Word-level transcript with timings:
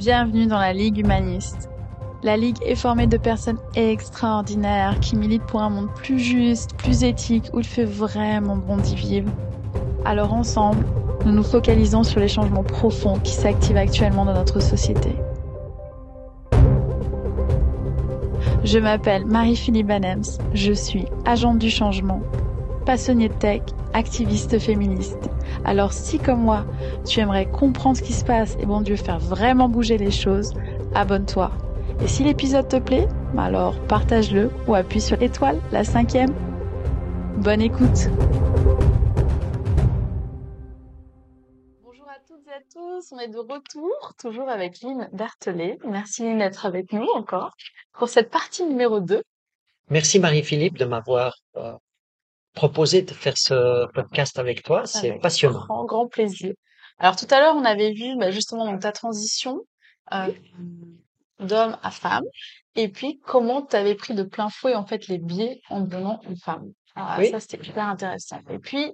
Bienvenue 0.00 0.46
dans 0.46 0.58
la 0.58 0.72
Ligue 0.72 0.96
humaniste. 0.96 1.68
La 2.22 2.38
Ligue 2.38 2.56
est 2.64 2.74
formée 2.74 3.06
de 3.06 3.18
personnes 3.18 3.58
extraordinaires 3.74 4.98
qui 4.98 5.14
militent 5.14 5.44
pour 5.44 5.60
un 5.60 5.68
monde 5.68 5.92
plus 5.94 6.18
juste, 6.18 6.74
plus 6.78 7.04
éthique, 7.04 7.50
où 7.52 7.58
il 7.58 7.66
fait 7.66 7.84
vraiment 7.84 8.56
bon 8.56 8.78
d'y 8.78 8.94
vivre. 8.94 9.30
Alors 10.06 10.32
ensemble, 10.32 10.86
nous 11.26 11.32
nous 11.32 11.42
focalisons 11.42 12.02
sur 12.02 12.18
les 12.18 12.28
changements 12.28 12.64
profonds 12.64 13.18
qui 13.18 13.32
s'activent 13.32 13.76
actuellement 13.76 14.24
dans 14.24 14.32
notre 14.32 14.60
société. 14.60 15.14
Je 18.64 18.78
m'appelle 18.78 19.26
Marie-Philippe 19.26 19.88
Banems, 19.88 20.38
je 20.54 20.72
suis 20.72 21.04
agente 21.26 21.58
du 21.58 21.68
changement, 21.68 22.22
passionnée 22.86 23.28
de 23.28 23.34
tech, 23.34 23.60
activiste 23.92 24.58
féministe. 24.58 25.28
Alors 25.64 25.92
si 25.92 26.18
comme 26.18 26.40
moi, 26.40 26.64
tu 27.06 27.20
aimerais 27.20 27.46
comprendre 27.46 27.96
ce 27.96 28.02
qui 28.02 28.12
se 28.12 28.24
passe 28.24 28.56
et 28.60 28.66
bon 28.66 28.80
Dieu 28.80 28.96
faire 28.96 29.18
vraiment 29.18 29.68
bouger 29.68 29.98
les 29.98 30.10
choses, 30.10 30.54
abonne-toi. 30.94 31.50
Et 32.02 32.08
si 32.08 32.24
l'épisode 32.24 32.68
te 32.68 32.76
plaît, 32.76 33.08
bah 33.34 33.44
alors 33.44 33.78
partage-le 33.86 34.50
ou 34.66 34.74
appuie 34.74 35.00
sur 35.00 35.18
l'étoile, 35.18 35.60
la 35.70 35.84
cinquième. 35.84 36.32
Bonne 37.36 37.60
écoute 37.60 38.08
Bonjour 41.82 42.08
à 42.08 42.18
toutes 42.26 42.46
et 42.46 42.52
à 42.52 42.60
tous, 42.72 43.12
on 43.12 43.18
est 43.18 43.28
de 43.28 43.38
retour, 43.38 44.14
toujours 44.18 44.48
avec 44.48 44.80
Lynn 44.80 45.08
Berthelet. 45.12 45.78
Merci 45.86 46.22
Lynn 46.22 46.38
d'être 46.38 46.64
avec 46.64 46.92
nous 46.92 47.06
encore 47.14 47.50
pour 47.92 48.08
cette 48.08 48.30
partie 48.30 48.64
numéro 48.64 49.00
2. 49.00 49.22
Merci 49.90 50.20
Marie-Philippe 50.20 50.78
de 50.78 50.84
m'avoir 50.84 51.34
euh, 51.56 51.72
proposé 52.54 53.02
de 53.02 53.12
faire 53.12 53.36
ce 53.36 53.86
podcast 53.92 54.38
avec 54.38 54.62
toi. 54.62 54.86
C'est 54.86 55.10
Avec 55.10 55.22
passionnant. 55.22 55.64
Grand, 55.66 55.84
grand 55.84 56.06
plaisir. 56.08 56.52
Alors 56.98 57.16
tout 57.16 57.26
à 57.30 57.40
l'heure, 57.40 57.54
on 57.56 57.64
avait 57.64 57.92
vu 57.92 58.16
bah, 58.18 58.30
justement 58.30 58.66
donc, 58.66 58.80
ta 58.80 58.92
transition 58.92 59.60
euh, 60.12 60.30
d'homme 61.38 61.76
à 61.82 61.90
femme, 61.90 62.24
et 62.76 62.88
puis 62.88 63.20
comment 63.24 63.62
tu 63.62 63.76
avais 63.76 63.94
pris 63.94 64.14
de 64.14 64.22
plein 64.22 64.50
fouet 64.50 64.74
en 64.74 64.84
fait 64.84 65.08
les 65.08 65.18
biais 65.18 65.60
en 65.70 65.80
devenant 65.80 66.20
une 66.28 66.36
femme. 66.36 66.72
Alors, 66.94 67.14
Oui. 67.18 67.30
Ça, 67.30 67.40
c'était 67.40 67.66
hyper 67.66 67.84
intéressant. 67.86 68.40
Et 68.50 68.58
puis, 68.58 68.92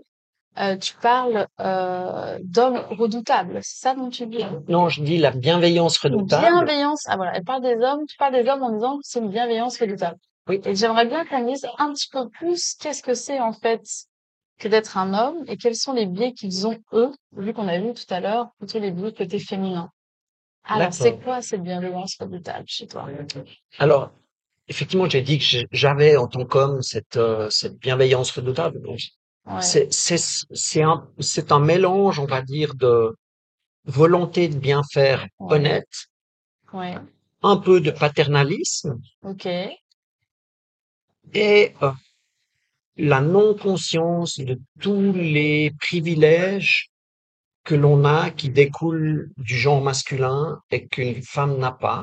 euh, 0.58 0.76
tu 0.76 0.94
parles 0.94 1.46
euh, 1.60 2.38
d'hommes 2.42 2.82
redoutables, 2.90 3.58
c'est 3.62 3.80
ça 3.80 3.94
dont 3.94 4.08
tu 4.08 4.26
dis? 4.26 4.44
Non, 4.68 4.88
je 4.88 5.02
dis 5.02 5.18
la 5.18 5.30
bienveillance 5.30 5.98
redoutable. 5.98 6.46
bienveillance. 6.46 7.02
Ah 7.08 7.16
voilà, 7.16 7.36
elle 7.36 7.44
parle 7.44 7.62
des 7.62 7.76
hommes, 7.76 8.06
tu 8.08 8.16
parles 8.16 8.32
des 8.32 8.48
hommes 8.48 8.62
en 8.62 8.72
disant 8.72 8.96
que 8.96 9.02
c'est 9.02 9.18
une 9.18 9.30
bienveillance 9.30 9.78
redoutable. 9.78 10.18
Oui. 10.48 10.60
Et 10.64 10.74
j'aimerais 10.76 11.06
bien 11.06 11.24
qu'on 11.24 11.44
me 11.44 11.52
dise 11.52 11.66
un 11.78 11.92
petit 11.92 12.08
peu 12.10 12.28
plus 12.28 12.74
qu'est-ce 12.80 13.02
que 13.02 13.14
c'est 13.14 13.40
en 13.40 13.52
fait 13.52 13.82
que 14.58 14.68
d'être 14.68 14.96
un 14.96 15.12
homme 15.12 15.44
et 15.48 15.56
quels 15.56 15.76
sont 15.76 15.92
les 15.92 16.06
biais 16.06 16.32
qu'ils 16.32 16.66
ont 16.66 16.78
eux, 16.92 17.12
vu 17.36 17.52
qu'on 17.52 17.68
a 17.68 17.78
vu 17.78 17.92
tout 17.94 18.04
à 18.14 18.20
l'heure 18.20 18.48
plutôt 18.58 18.78
les 18.78 18.90
biais 18.90 19.12
côté 19.12 19.38
féminin. 19.38 19.90
Alors 20.64 20.88
D'accord. 20.90 20.94
c'est 20.96 21.18
quoi 21.22 21.42
cette 21.42 21.62
bienveillance 21.62 22.16
redoutable 22.18 22.64
chez 22.66 22.86
toi? 22.86 23.06
Alors, 23.78 24.10
effectivement, 24.68 25.08
j'ai 25.08 25.22
dit 25.22 25.38
que 25.38 25.44
j'avais 25.70 26.16
en 26.16 26.26
tant 26.26 26.44
qu'homme 26.44 26.82
cette, 26.82 27.16
euh, 27.16 27.48
cette 27.50 27.78
bienveillance 27.78 28.30
redoutable. 28.30 28.80
Donc, 28.82 29.00
Ouais. 29.48 29.62
C'est 29.62 29.92
c'est 29.92 30.18
c'est 30.18 30.82
un 30.82 31.08
c'est 31.20 31.52
un 31.52 31.60
mélange, 31.60 32.18
on 32.18 32.26
va 32.26 32.42
dire, 32.42 32.74
de 32.74 33.14
volonté 33.84 34.48
de 34.48 34.58
bien 34.58 34.82
faire 34.92 35.24
Ouais. 35.38 35.54
honnête, 35.56 35.92
Ouais. 36.72 36.96
un 37.42 37.56
peu 37.56 37.80
de 37.80 37.92
paternalisme 37.92 38.98
Ok. 39.22 39.46
Et 41.34 41.74
euh, 41.82 41.92
la 42.98 43.20
non-conscience 43.22 44.38
de 44.38 44.60
tous 44.80 45.12
les 45.14 45.70
privilèges 45.80 46.90
que 47.64 47.74
l'on 47.74 48.04
a 48.04 48.30
qui 48.30 48.50
découlent 48.50 49.30
du 49.38 49.56
genre 49.56 49.82
masculin 49.82 50.60
et 50.70 50.86
qu'une 50.88 51.22
femme 51.22 51.58
n'a 51.58 51.72
pas. 51.72 52.02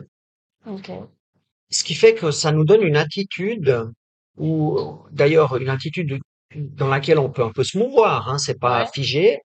Ce 1.70 1.84
qui 1.84 1.96
fait 1.96 2.14
que 2.14 2.32
ça 2.32 2.52
nous 2.52 2.66
donne 2.66 2.84
une 2.84 2.96
attitude 2.98 3.90
ou 4.38 4.80
d'ailleurs 5.12 5.56
une 5.58 5.70
attitude 5.70 6.20
dans 6.56 6.88
laquelle 6.88 7.20
on 7.20 7.30
peut 7.32 7.44
un 7.44 7.52
peu 7.52 7.64
se 7.64 7.78
mouvoir, 7.78 8.30
hein, 8.30 8.38
c'est 8.38 8.60
pas 8.60 8.84
Ouais. 8.84 8.90
figé, 8.94 9.40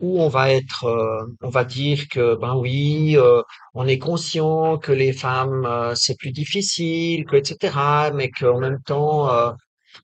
où 0.00 0.20
on 0.22 0.28
va 0.28 0.50
être, 0.52 0.84
euh, 0.84 1.24
on 1.42 1.48
va 1.50 1.64
dire 1.64 2.06
que 2.10 2.36
ben 2.36 2.54
oui, 2.56 3.16
euh, 3.16 3.42
on 3.74 3.86
est 3.88 3.98
conscient 3.98 4.78
que 4.78 4.92
les 4.92 5.12
femmes 5.12 5.64
euh, 5.66 5.94
c'est 5.94 6.16
plus 6.18 6.32
difficile, 6.32 7.24
que 7.26 7.36
etc. 7.36 8.10
Mais 8.12 8.30
qu'en 8.30 8.58
même 8.60 8.80
temps, 8.84 9.28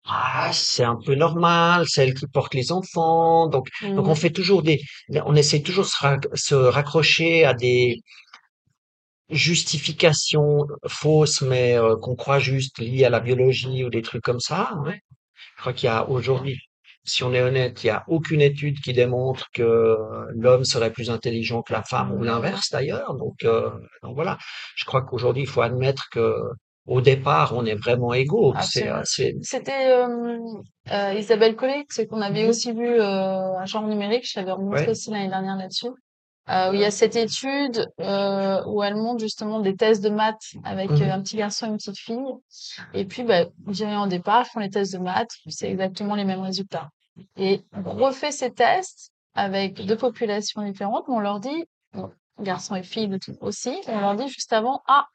ah, 0.06 0.50
c'est 0.52 0.84
un 0.84 0.96
peu 1.04 1.14
normal, 1.14 1.84
c'est 1.88 2.04
elles 2.04 2.14
qui 2.14 2.26
portent 2.26 2.54
les 2.54 2.72
enfants, 2.72 3.48
donc 3.48 3.68
donc 3.96 4.08
on 4.08 4.14
Mhm. 4.14 4.16
fait 4.16 4.30
toujours 4.30 4.62
des, 4.62 4.80
on 5.26 5.34
essaie 5.36 5.60
toujours 5.62 5.84
de 5.84 5.90
se, 5.90 5.96
rac- 6.04 6.28
se 6.36 6.54
raccrocher 6.54 7.44
à 7.44 7.54
des 7.54 8.00
justifications 9.30 10.66
fausses, 10.86 11.42
mais 11.42 11.76
qu'on 12.02 12.16
croit 12.16 12.38
juste 12.38 12.78
liées 12.78 13.04
à 13.04 13.10
la 13.10 13.20
biologie 13.20 13.84
ou 13.84 13.90
des 13.90 14.02
trucs 14.02 14.22
comme 14.22 14.40
ça. 14.40 14.74
ouais. 14.84 15.00
Je 15.56 15.60
crois 15.62 15.72
qu'il 15.74 15.86
y 15.88 15.90
a 15.90 16.08
aujourd'hui, 16.08 16.58
si 17.04 17.22
on 17.22 17.32
est 17.34 17.42
honnête, 17.42 17.84
il 17.84 17.88
y 17.88 17.90
a 17.90 18.04
aucune 18.08 18.40
étude 18.40 18.80
qui 18.80 18.92
démontre 18.92 19.46
que 19.54 19.96
l'homme 20.34 20.64
serait 20.64 20.90
plus 20.92 21.10
intelligent 21.10 21.62
que 21.62 21.72
la 21.72 21.82
femme 21.82 22.12
ou 22.12 22.22
l'inverse 22.24 22.70
d'ailleurs. 22.70 23.14
Donc, 23.14 23.44
euh, 23.44 23.70
donc 24.02 24.14
voilà. 24.14 24.38
Je 24.76 24.84
crois 24.84 25.02
qu'aujourd'hui, 25.02 25.42
il 25.42 25.48
faut 25.48 25.62
admettre 25.62 26.08
que 26.10 26.34
au 26.86 27.00
départ, 27.00 27.54
on 27.56 27.64
est 27.64 27.74
vraiment 27.76 28.12
égaux. 28.12 28.52
Absolument. 28.54 28.96
euh, 29.20 29.32
C'était 29.42 29.92
euh, 29.92 30.36
euh, 30.90 31.14
Isabelle 31.14 31.56
Collet, 31.56 31.84
c'est 31.88 32.06
qu'on 32.06 32.20
avait 32.20 32.42
Mhm. 32.44 32.48
aussi 32.50 32.72
vu 32.72 32.86
euh, 32.86 33.56
un 33.58 33.64
genre 33.66 33.86
numérique, 33.86 34.26
je 34.28 34.34
t'avais 34.34 34.52
remontré 34.52 34.84
Ouais. 34.84 34.90
aussi 34.90 35.10
l'année 35.10 35.28
dernière 35.28 35.56
là-dessus. 35.56 35.88
Euh, 36.50 36.70
où 36.70 36.74
il 36.74 36.80
y 36.80 36.84
a 36.84 36.90
cette 36.90 37.16
étude 37.16 37.90
euh, 38.00 38.62
où 38.66 38.82
elle 38.82 38.96
montre 38.96 39.20
justement 39.20 39.60
des 39.60 39.74
tests 39.76 40.04
de 40.04 40.10
maths 40.10 40.52
avec 40.62 40.90
euh, 40.90 41.10
un 41.10 41.22
petit 41.22 41.38
garçon 41.38 41.64
et 41.64 41.68
une 41.70 41.78
petite 41.78 41.96
fille. 41.96 42.18
Et 42.92 43.06
puis, 43.06 43.22
bah, 43.22 43.46
dirais 43.60 43.96
en 43.96 44.06
départ, 44.06 44.44
ils 44.46 44.50
font 44.50 44.60
les 44.60 44.68
tests 44.68 44.92
de 44.92 44.98
maths, 44.98 45.30
c'est 45.48 45.70
exactement 45.70 46.14
les 46.14 46.24
mêmes 46.24 46.42
résultats. 46.42 46.90
Et 47.36 47.62
on 47.72 47.92
refait 47.92 48.30
ces 48.30 48.52
tests 48.52 49.10
avec 49.34 49.86
deux 49.86 49.96
populations 49.96 50.62
différentes, 50.62 51.08
mais 51.08 51.14
on 51.14 51.20
leur 51.20 51.40
dit, 51.40 51.64
bon, 51.94 52.12
garçons 52.38 52.74
et 52.74 52.82
filles 52.82 53.18
aussi, 53.40 53.74
on 53.86 54.00
leur 54.00 54.14
dit 54.14 54.28
juste 54.28 54.52
avant, 54.52 54.82
ah, 54.86 55.06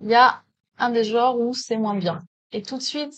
il 0.00 0.08
y 0.08 0.14
a 0.16 0.42
un 0.78 0.90
des 0.90 1.04
genres 1.04 1.38
où 1.38 1.54
c'est 1.54 1.76
moins 1.76 1.94
bien. 1.94 2.20
Et 2.50 2.62
tout 2.62 2.78
de 2.78 2.82
suite, 2.82 3.14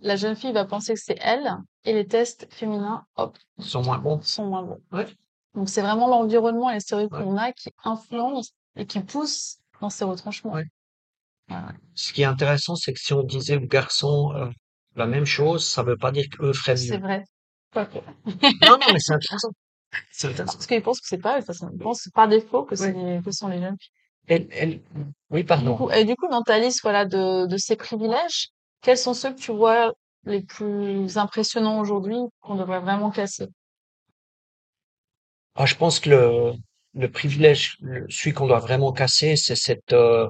la 0.00 0.16
jeune 0.16 0.34
fille 0.34 0.52
va 0.52 0.64
penser 0.64 0.94
que 0.94 1.00
c'est 1.00 1.18
elle, 1.20 1.56
et 1.84 1.92
les 1.92 2.06
tests 2.06 2.52
féminins, 2.52 3.06
hop, 3.16 3.38
sont 3.60 3.82
moins 3.82 3.98
bons. 3.98 4.20
sont 4.22 4.46
moins 4.46 4.64
bons. 4.64 4.80
Ouais. 4.90 5.06
Donc 5.54 5.68
c'est 5.68 5.82
vraiment 5.82 6.08
l'environnement 6.08 6.70
et 6.70 6.74
les 6.74 6.80
stéréotypes 6.80 7.12
Ouais. 7.18 7.24
qu'on 7.24 7.36
a 7.36 7.52
qui 7.52 7.70
influencent 7.84 8.52
et 8.76 8.86
qui 8.86 9.00
poussent 9.00 9.58
dans 9.80 9.90
ces 9.90 10.04
retranchements. 10.04 10.52
Ouais. 10.52 10.64
Voilà. 11.48 11.72
Ce 11.94 12.12
qui 12.12 12.22
est 12.22 12.26
intéressant, 12.26 12.76
c'est 12.76 12.92
que 12.92 13.00
si 13.00 13.12
on 13.12 13.22
disait 13.22 13.56
aux 13.56 13.60
garçons 13.66 14.32
euh, 14.34 14.48
la 14.96 15.06
même 15.06 15.24
chose, 15.24 15.66
ça 15.66 15.82
veut 15.82 15.96
pas 15.96 16.12
dire 16.12 16.26
qu'eux 16.30 16.52
feraient 16.52 16.76
C'est 16.76 16.96
mieux. 16.96 17.02
vrai. 17.02 17.24
Quoique. 17.72 17.98
Non, 18.62 18.78
non, 18.78 18.92
mais 18.92 18.98
c'est 18.98 19.14
intéressant. 19.14 19.48
C'est 20.10 20.28
intéressant. 20.28 20.54
Parce 20.54 20.66
qu'ils 20.66 20.82
pensent 20.82 21.00
que 21.00 21.08
c'est 21.08 21.18
pas, 21.18 21.38
eux, 21.40 21.42
ils 21.72 21.78
pensent 21.78 22.08
par 22.14 22.28
défaut 22.28 22.64
que 22.64 22.76
c'est 22.76 22.92
Ouais. 22.92 23.20
que 23.24 23.30
sont 23.30 23.48
les 23.48 23.60
jeunes 23.60 23.76
filles. 23.80 23.92
Elle, 24.26 24.48
elle, 24.52 24.80
oui, 25.30 25.40
Du 25.42 25.46
pardon. 25.46 25.76
coup, 25.76 25.90
et 25.90 26.04
du 26.04 26.14
coup, 26.16 26.28
dans 26.28 26.42
ta 26.42 26.58
liste, 26.58 26.80
voilà, 26.82 27.04
de, 27.06 27.46
de 27.46 27.56
ces 27.56 27.76
privilèges, 27.76 28.48
quels 28.82 28.98
sont 28.98 29.14
ceux 29.14 29.32
que 29.32 29.38
tu 29.40 29.52
vois 29.52 29.92
les 30.24 30.42
plus 30.42 31.16
impressionnants 31.16 31.80
aujourd'hui 31.80 32.18
qu'on 32.40 32.56
devrait 32.56 32.80
vraiment 32.80 33.10
casser? 33.10 33.46
Ah, 35.60 35.66
je 35.66 35.74
pense 35.74 35.98
que 35.98 36.10
le, 36.10 36.52
le 36.94 37.10
privilège, 37.10 37.78
celui 38.08 38.32
qu'on 38.32 38.46
doit 38.46 38.60
vraiment 38.60 38.92
casser, 38.92 39.34
c'est 39.36 39.56
cette, 39.56 39.92
euh, 39.92 40.28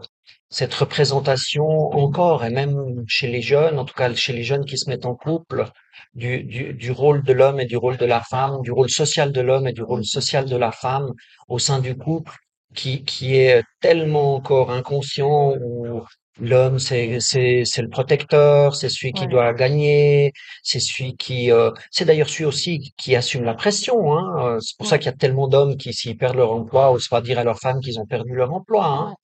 cette 0.49 0.72
représentation 0.72 1.66
encore, 1.66 2.44
et 2.47 2.50
même 2.50 3.05
chez 3.06 3.27
les 3.28 3.43
jeunes, 3.43 3.78
en 3.78 3.84
tout 3.84 3.94
cas 3.94 4.15
chez 4.15 4.33
les 4.33 4.43
jeunes 4.43 4.65
qui 4.65 4.78
se 4.78 4.89
mettent 4.89 5.05
en 5.05 5.15
couple, 5.15 5.71
du, 6.15 6.91
rôle 6.91 7.22
de 7.25 7.33
l'homme 7.34 7.61
et 7.61 7.66
du 7.66 7.77
rôle 7.77 7.99
de 7.99 8.06
la 8.06 8.22
femme, 8.22 8.62
du 8.62 8.72
rôle 8.72 8.89
social 8.89 9.31
de 9.31 9.41
l'homme 9.43 9.66
et 9.69 9.75
du 9.75 9.83
rôle 9.83 10.05
social 10.06 10.47
de 10.47 10.57
la 10.57 10.72
femme 10.72 11.13
au 11.48 11.59
sein 11.59 11.80
du 11.80 11.95
couple, 11.95 12.33
qui, 12.75 13.04
qui 13.04 13.36
est 13.36 13.63
tellement 13.80 14.34
encore 14.36 14.71
inconscient, 14.71 15.54
où 15.60 16.03
l'homme, 16.39 16.79
c'est, 16.79 17.19
c'est, 17.21 17.65
c'est 17.65 17.83
le 17.83 17.89
protecteur, 17.89 18.75
c'est 18.75 18.89
celui 18.89 19.13
qui 19.13 19.27
Ouais. 19.27 19.29
doit 19.29 19.53
gagner, 19.55 20.33
c'est 20.63 20.81
celui 20.81 21.17
qui, 21.17 21.51
euh, 21.53 21.71
c'est 21.91 22.05
d'ailleurs 22.05 22.29
celui 22.29 22.45
aussi 22.47 22.93
qui 22.97 23.17
assume 23.17 23.45
la 23.45 23.55
pression. 23.55 24.13
Hein. 24.17 24.57
Euh, 24.57 24.61
C'est 24.61 24.77
pour 24.79 24.87
ça 24.87 24.99
qu'il 24.99 25.07
y 25.07 25.15
a 25.15 25.17
tellement 25.17 25.49
d'hommes 25.49 25.77
qui, 25.77 25.93
s'ils 25.93 26.17
perdent 26.19 26.37
leur 26.37 26.53
emploi, 26.53 26.91
osent 26.93 27.09
pas 27.09 27.21
dire 27.23 27.39
à 27.39 27.45
leurs 27.45 27.59
femmes 27.61 27.81
qu'ils 27.81 27.99
ont 28.01 28.07
perdu 28.07 28.35
leur 28.35 28.53
emploi. 28.53 28.85
Hein. 28.87 29.15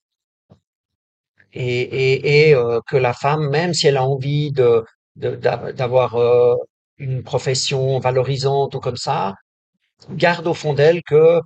Ouais. 0.50 0.56
Et, 1.52 1.80
et, 1.82 2.48
et 2.50 2.54
euh, 2.54 2.80
que 2.86 2.96
la 2.96 3.12
femme, 3.14 3.48
même 3.50 3.74
si 3.74 3.86
elle 3.86 3.96
a 3.96 4.04
envie 4.04 4.50
de, 4.52 4.84
de- 5.16 5.36
d'a- 5.36 5.72
d'avoir 5.72 6.16
euh, 6.16 6.54
une 6.98 7.22
profession 7.22 7.98
valorisante 8.00 8.74
ou 8.74 8.80
comme 8.80 8.96
ça, 8.96 9.34
garde 10.10 10.46
au 10.46 10.54
fond 10.54 10.74
d'elle 10.74 11.02
que 11.02 11.40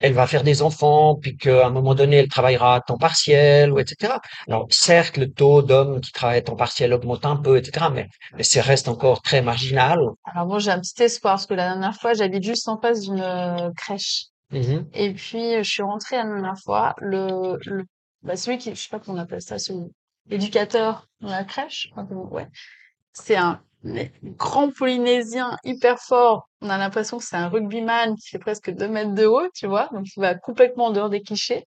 elle 0.00 0.12
va 0.12 0.26
faire 0.26 0.42
des 0.42 0.62
enfants, 0.62 1.16
puis 1.16 1.36
qu'à 1.36 1.66
un 1.66 1.70
moment 1.70 1.94
donné, 1.94 2.16
elle 2.16 2.28
travaillera 2.28 2.76
à 2.76 2.80
temps 2.80 2.98
partiel, 2.98 3.72
ou 3.72 3.78
etc. 3.78 4.14
Alors, 4.48 4.66
certes, 4.70 5.16
le 5.16 5.30
taux 5.30 5.62
d'hommes 5.62 6.00
qui 6.00 6.12
travaillent 6.12 6.38
à 6.38 6.42
temps 6.42 6.56
partiel 6.56 6.92
augmente 6.92 7.24
un 7.26 7.36
peu, 7.36 7.56
etc., 7.56 7.86
mais, 7.92 8.08
mais 8.36 8.42
ça 8.42 8.62
reste 8.62 8.88
encore 8.88 9.22
très 9.22 9.42
marginal. 9.42 10.00
Alors 10.24 10.46
bon, 10.46 10.58
j'ai 10.58 10.70
un 10.70 10.80
petit 10.80 11.02
espoir 11.02 11.34
parce 11.34 11.46
que 11.46 11.54
la 11.54 11.70
dernière 11.70 11.94
fois, 11.94 12.14
j'habite 12.14 12.44
juste 12.44 12.68
en 12.68 12.80
face 12.80 13.00
d'une 13.00 13.20
euh, 13.20 13.70
crèche. 13.76 14.26
Mhm. 14.50 14.88
Et 14.94 15.12
puis, 15.12 15.62
je 15.62 15.70
suis 15.70 15.82
rentrée 15.82 16.16
la 16.16 16.24
dernière 16.24 16.58
fois, 16.58 16.94
le, 16.98 17.58
le, 17.66 17.84
bah, 18.22 18.36
celui 18.36 18.58
qui, 18.58 18.74
je 18.74 18.80
sais 18.80 18.88
pas 18.90 18.98
comment 18.98 19.18
on 19.18 19.20
appelle 19.20 19.42
ça, 19.42 19.58
celui, 19.58 19.90
l'éducateur 20.28 21.06
dans 21.20 21.30
la 21.30 21.44
crèche, 21.44 21.90
ouais. 22.30 22.48
C'est 23.12 23.36
un 23.36 23.60
grand 24.22 24.70
Polynésien 24.70 25.56
hyper 25.64 25.98
fort. 25.98 26.48
On 26.60 26.70
a 26.70 26.78
l'impression 26.78 27.18
que 27.18 27.24
c'est 27.24 27.36
un 27.36 27.48
rugbyman 27.48 28.16
qui 28.16 28.28
fait 28.30 28.38
presque 28.38 28.70
deux 28.70 28.88
mètres 28.88 29.14
de 29.14 29.26
haut, 29.26 29.48
tu 29.54 29.66
vois. 29.66 29.88
Donc, 29.92 30.06
il 30.16 30.20
va 30.20 30.34
complètement 30.34 30.86
en 30.86 30.90
dehors 30.90 31.10
des 31.10 31.20
clichés. 31.20 31.64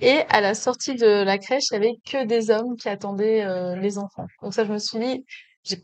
Et 0.00 0.20
à 0.28 0.40
la 0.40 0.54
sortie 0.54 0.94
de 0.94 1.24
la 1.24 1.38
crèche, 1.38 1.64
il 1.70 1.74
y 1.74 1.76
avait 1.76 1.94
que 2.06 2.24
des 2.24 2.50
hommes 2.50 2.76
qui 2.76 2.88
attendaient 2.88 3.44
euh, 3.44 3.76
les 3.76 3.98
enfants. 3.98 4.26
Donc 4.42 4.54
ça, 4.54 4.64
je 4.64 4.72
me 4.72 4.78
suis 4.78 4.98
dit, 4.98 5.24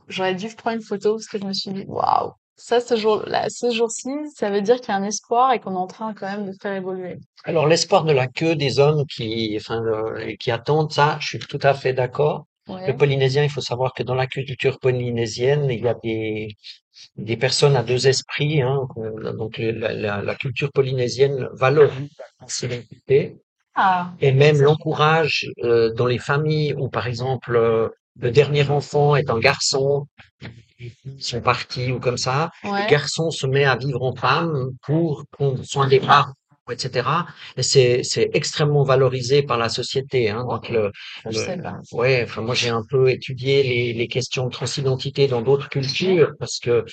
j'aurais 0.08 0.34
dû 0.34 0.48
prendre 0.54 0.76
une 0.76 0.82
photo 0.82 1.14
parce 1.14 1.26
que 1.26 1.38
je 1.38 1.44
me 1.44 1.52
suis 1.52 1.72
dit, 1.72 1.84
waouh, 1.86 2.32
ça, 2.56 2.80
ce 2.80 2.96
jour-là, 2.96 3.48
ce 3.48 3.70
jour-ci, 3.70 4.10
ça 4.34 4.50
veut 4.50 4.60
dire 4.60 4.76
qu'il 4.80 4.90
y 4.90 4.92
a 4.92 4.96
un 4.96 5.02
espoir 5.02 5.52
et 5.52 5.60
qu'on 5.60 5.72
est 5.72 5.78
en 5.78 5.86
train 5.86 6.14
quand 6.14 6.30
même 6.30 6.46
de 6.46 6.52
faire 6.60 6.74
évoluer. 6.74 7.18
Alors, 7.44 7.66
l'espoir 7.66 8.04
de 8.04 8.12
la 8.12 8.28
queue 8.28 8.54
des 8.54 8.78
hommes 8.78 9.04
qui, 9.06 9.56
enfin, 9.58 9.82
euh, 9.82 10.34
qui 10.38 10.50
attendent 10.50 10.92
ça, 10.92 11.16
je 11.20 11.26
suis 11.26 11.38
tout 11.38 11.58
à 11.62 11.74
fait 11.74 11.92
d'accord. 11.92 12.46
Le 12.68 12.96
polynésien, 12.96 13.44
il 13.44 13.50
faut 13.50 13.60
savoir 13.60 13.92
que 13.94 14.02
dans 14.02 14.14
la 14.14 14.26
culture 14.26 14.78
polynésienne, 14.80 15.68
il 15.70 15.80
y 15.84 15.88
a 15.88 15.94
des, 15.94 16.56
des 17.16 17.36
personnes 17.36 17.76
à 17.76 17.82
deux 17.82 18.06
esprits. 18.08 18.62
Hein, 18.62 18.86
qu'on- 18.90 19.32
donc, 19.34 19.58
la, 19.58 19.92
la- 19.94 20.22
la 20.22 20.34
culture 20.36 20.70
polynésienne 20.72 21.48
valorise 21.54 22.10
la 22.18 22.46
sensibilité 22.48 23.36
Ah, 23.74 24.12
et 24.20 24.32
même 24.32 24.60
l'encourage 24.62 25.46
euh, 25.64 25.92
dans 25.94 26.06
les 26.06 26.18
familles 26.18 26.74
où, 26.78 26.88
par 26.88 27.06
exemple, 27.08 27.56
euh, 27.56 27.88
le 28.20 28.30
dernier 28.30 28.68
enfant 28.70 29.16
est 29.16 29.30
un 29.30 29.38
garçon, 29.38 30.06
filles 30.78 31.20
sont 31.20 31.40
parties 31.40 31.92
ou 31.92 32.00
comme 32.00 32.16
ça, 32.18 32.50
le 32.64 32.70
ouais, 32.70 32.86
garçon 32.90 33.30
se 33.30 33.46
met 33.46 33.64
à 33.64 33.76
vivre 33.76 34.02
en 34.02 34.14
femme 34.14 34.70
pour 34.82 35.24
prendre 35.30 35.62
soin 35.64 35.88
des 35.88 36.00
parents, 36.00 36.32
etc. 36.70 37.26
Et 37.56 37.62
c'est 37.62 38.02
c'est 38.04 38.30
extrêmement 38.34 38.84
valorisé 38.84 39.42
par 39.42 39.58
la 39.58 39.68
société. 39.68 40.30
Hein. 40.30 40.44
Donc 40.48 40.68
le, 40.68 40.90
je 41.24 41.28
le 41.30 41.34
sais 41.34 41.56
pas. 41.58 41.78
ouais, 41.92 42.22
enfin 42.24 42.42
moi 42.42 42.54
j'ai 42.54 42.70
un 42.70 42.84
peu 42.88 43.10
étudié 43.10 43.62
les 43.62 43.92
les 43.94 44.08
questions 44.08 44.46
de 44.46 44.50
transidentité 44.52 45.26
dans 45.26 45.42
d'autres 45.42 45.68
cultures 45.68 46.32
parce 46.38 46.58
que 46.60 46.84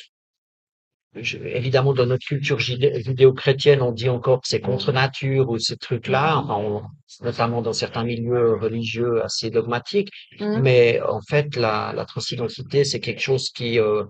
je- 1.15 1.37
évidemment, 1.37 1.93
dans 1.93 2.05
notre 2.05 2.25
culture 2.25 2.59
judé- 2.59 3.01
judéo-chrétienne, 3.03 3.81
on 3.81 3.91
dit 3.91 4.09
encore 4.09 4.41
que 4.41 4.47
c'est 4.47 4.59
contre 4.61 4.91
nature 4.91 5.49
ou 5.49 5.57
ces 5.57 5.75
trucs-là, 5.77 6.37
enfin, 6.37 6.55
on- 6.57 6.83
notamment 7.25 7.61
dans 7.63 7.73
certains 7.73 8.03
milieux 8.03 8.53
religieux 8.55 9.23
assez 9.23 9.49
dogmatiques. 9.49 10.09
Mhm. 10.39 10.61
Mais 10.61 11.01
en 11.01 11.19
fait, 11.21 11.55
la, 11.55 11.93
la 11.95 12.05
transidentité, 12.05 12.83
c'est 12.85 12.99
quelque 12.99 13.21
chose 13.21 13.49
qui, 13.49 13.79
euh, 13.79 14.03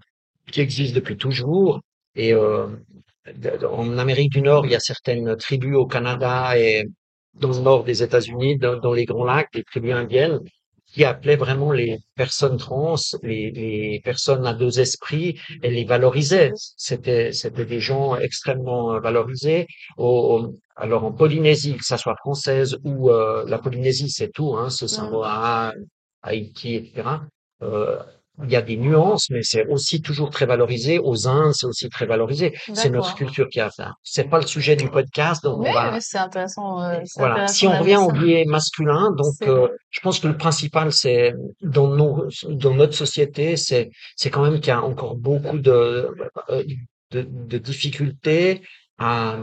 qui 0.52 0.60
existe 0.62 0.94
depuis 0.96 1.16
toujours. 1.18 1.80
Et 2.16 2.34
euh, 2.34 2.68
en 3.70 3.98
Amérique 3.98 4.32
du 4.34 4.42
Nord, 4.42 4.66
il 4.66 4.72
y 4.72 4.76
a 4.76 4.80
certaines 4.80 5.36
tribus 5.38 5.76
au 5.76 5.86
Canada 5.88 6.58
et 6.58 6.86
dans 7.34 7.50
le 7.50 7.60
nord 7.60 7.84
des 7.84 8.04
États-Unis, 8.04 8.58
dans, 8.58 8.78
dans 8.80 8.94
les 8.94 9.06
Grands 9.06 9.24
Lacs, 9.26 9.52
des 9.54 9.64
tribus 9.64 9.94
indiennes, 9.94 10.40
qui 10.88 11.04
appelaient 11.06 11.36
vraiment 11.36 11.72
les 11.72 12.00
personnes 12.16 12.58
trans, 12.58 12.96
les, 13.22 13.52
les 13.52 14.02
personnes 14.04 14.46
à 14.48 14.54
deux 14.56 14.80
esprits, 14.80 15.40
et 15.62 15.70
les 15.70 15.86
valorisaient. 15.86 16.52
C'était, 16.56 17.32
c'était 17.32 17.66
des 17.66 17.80
gens 17.80 18.16
extrêmement 18.18 18.94
euh, 18.96 19.00
valorisés. 19.00 19.68
Au, 19.98 20.40
au- 20.40 20.60
alors 20.76 21.04
en 21.04 21.12
Polynésie, 21.12 21.76
que 21.78 21.86
ça 21.86 21.98
soit 21.98 22.16
française 22.16 22.78
ou 22.84 23.12
euh, 23.12 23.44
la 23.48 23.60
Polynésie, 23.60 24.10
c'est 24.10 24.32
tout, 24.32 24.56
hein, 24.58 24.70
ce. 24.72 24.88
Samoa, 24.88 25.74
Haïti, 26.24 26.76
etc. 26.76 27.28
Euh, 27.62 28.00
il 28.44 28.52
y 28.52 28.56
a 28.56 28.62
des 28.62 28.78
nuances, 28.78 29.30
mais 29.30 29.44
c'est 29.44 29.66
aussi 29.68 30.02
toujours 30.02 30.30
très 30.30 30.46
valorisé. 30.46 31.00
Aux 31.00 31.28
Indes, 31.28 31.54
c'est 31.54 31.66
aussi 31.66 31.90
très 31.90 32.06
valorisé. 32.06 32.54
C'est 32.74 32.90
notre 32.90 33.16
culture 33.16 33.48
qui 33.50 33.60
a 33.60 33.70
ça. 33.70 33.94
C'est 34.04 34.30
pas 34.30 34.40
le 34.40 34.48
sujet 34.48 34.76
du 34.76 34.90
podcast, 34.90 35.44
donc 35.44 35.60
on 35.60 35.74
va 35.74 36.00
c'est 36.00 36.18
intéressant, 36.18 36.82
euh, 36.82 37.00
voilà. 37.18 37.48
Si 37.48 37.68
on 37.68 37.78
revient 37.80 37.98
au 37.98 38.12
biais 38.12 38.46
masculin, 38.46 39.12
donc 39.12 39.36
euh, 39.42 39.68
je 39.90 40.00
pense 40.00 40.20
que 40.20 40.28
le 40.28 40.38
principal, 40.38 40.92
c'est 40.94 41.34
dans 41.62 41.88
nos, 41.88 42.28
dans 42.48 42.74
notre 42.76 42.94
société, 42.94 43.58
c'est 43.58 43.90
c'est 44.16 44.30
quand 44.30 44.44
même 44.44 44.60
qu'il 44.62 44.70
y 44.70 44.72
a 44.72 44.82
encore 44.84 45.16
beaucoup 45.16 45.58
de 45.60 46.12
euh, 46.50 46.64
de, 47.12 47.22
de 47.28 47.58
difficultés 47.58 48.62
à, 49.00 49.36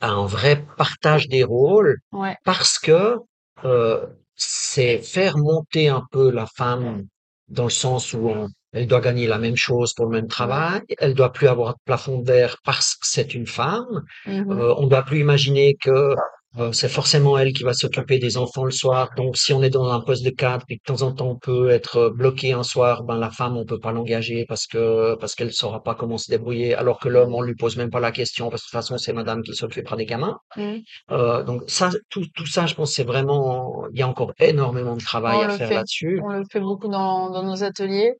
à 0.00 0.08
un 0.10 0.26
vrai 0.26 0.64
partage 0.76 1.28
des 1.28 1.44
rôles 1.44 1.98
Ouais. 2.12 2.36
parce 2.44 2.78
que 2.78 3.16
euh, 3.64 4.06
c'est 4.34 4.98
faire 4.98 5.38
monter 5.38 5.88
un 5.88 6.02
peu 6.10 6.30
la 6.30 6.46
femme 6.46 7.06
dans 7.48 7.64
le 7.64 7.70
sens 7.70 8.12
où 8.14 8.28
on- 8.28 8.48
elle 8.72 8.86
doit 8.86 9.00
gagner 9.00 9.26
la 9.26 9.38
même 9.38 9.56
chose 9.56 9.92
pour 9.94 10.06
le 10.06 10.12
même 10.12 10.28
travail, 10.28 10.80
elle 10.98 11.14
doit 11.14 11.32
plus 11.32 11.46
avoir 11.48 11.74
de 11.74 11.78
plafond 11.84 12.22
verre 12.22 12.56
parce 12.64 12.94
que 12.94 13.06
c'est 13.06 13.34
une 13.34 13.46
femme, 13.46 14.02
Mhm. 14.26 14.50
euh, 14.52 14.74
on 14.78 14.86
doit 14.86 15.02
plus 15.02 15.20
imaginer 15.20 15.74
que 15.74 16.14
euh, 16.58 16.72
c'est 16.72 16.88
forcément 16.88 17.38
elle 17.38 17.52
qui 17.52 17.62
va 17.62 17.72
s'occuper 17.74 18.18
des 18.18 18.36
enfants 18.36 18.64
le 18.64 18.70
soir. 18.70 19.08
Donc, 19.16 19.36
si 19.36 19.52
on 19.52 19.62
est 19.62 19.70
dans 19.70 19.90
un 19.90 20.00
poste 20.00 20.24
de 20.24 20.30
cadre 20.30 20.64
et 20.68 20.76
que 20.76 20.82
de 20.92 20.96
temps 20.98 21.02
en 21.06 21.12
temps 21.12 21.28
on 21.30 21.36
peut 21.38 21.70
être 21.70 21.96
euh, 21.96 22.10
bloqué 22.10 22.52
un 22.52 22.62
soir, 22.62 23.04
ben 23.04 23.16
la 23.18 23.30
femme 23.30 23.56
on 23.56 23.64
peut 23.64 23.78
pas 23.78 23.92
l'engager 23.92 24.44
parce 24.46 24.66
que 24.66 25.14
parce 25.16 25.34
qu'elle 25.34 25.52
saura 25.52 25.82
pas 25.82 25.94
comment 25.94 26.18
se 26.18 26.30
débrouiller. 26.30 26.74
Alors 26.74 26.98
que 27.00 27.08
l'homme 27.08 27.34
on 27.34 27.40
lui 27.42 27.54
pose 27.54 27.76
même 27.76 27.90
pas 27.90 28.00
la 28.00 28.12
question 28.12 28.50
parce 28.50 28.62
que 28.62 28.66
de 28.66 28.70
toute 28.70 28.80
façon 28.80 28.98
c'est 28.98 29.12
Madame 29.12 29.42
qui 29.42 29.54
s'occupera 29.54 29.96
des 29.96 30.06
gamins. 30.06 30.36
Mhm. 30.56 30.80
Euh, 31.10 31.42
donc 31.42 31.62
ça, 31.68 31.90
tout 32.10 32.24
tout 32.34 32.46
ça, 32.46 32.66
je 32.66 32.74
pense 32.74 32.92
c'est 32.92 33.04
vraiment 33.04 33.84
il 33.92 33.98
y 33.98 34.02
a 34.02 34.08
encore 34.08 34.32
énormément 34.38 34.96
de 34.96 35.02
travail 35.02 35.36
On 35.38 35.48
à 35.48 35.50
faire 35.56 35.70
là-dessus. 35.70 36.20
On 36.24 36.28
le 36.30 36.44
fait 36.50 36.60
beaucoup 36.60 36.88
dans, 36.88 37.30
dans 37.30 37.42
nos 37.42 37.64
ateliers. 37.64 38.12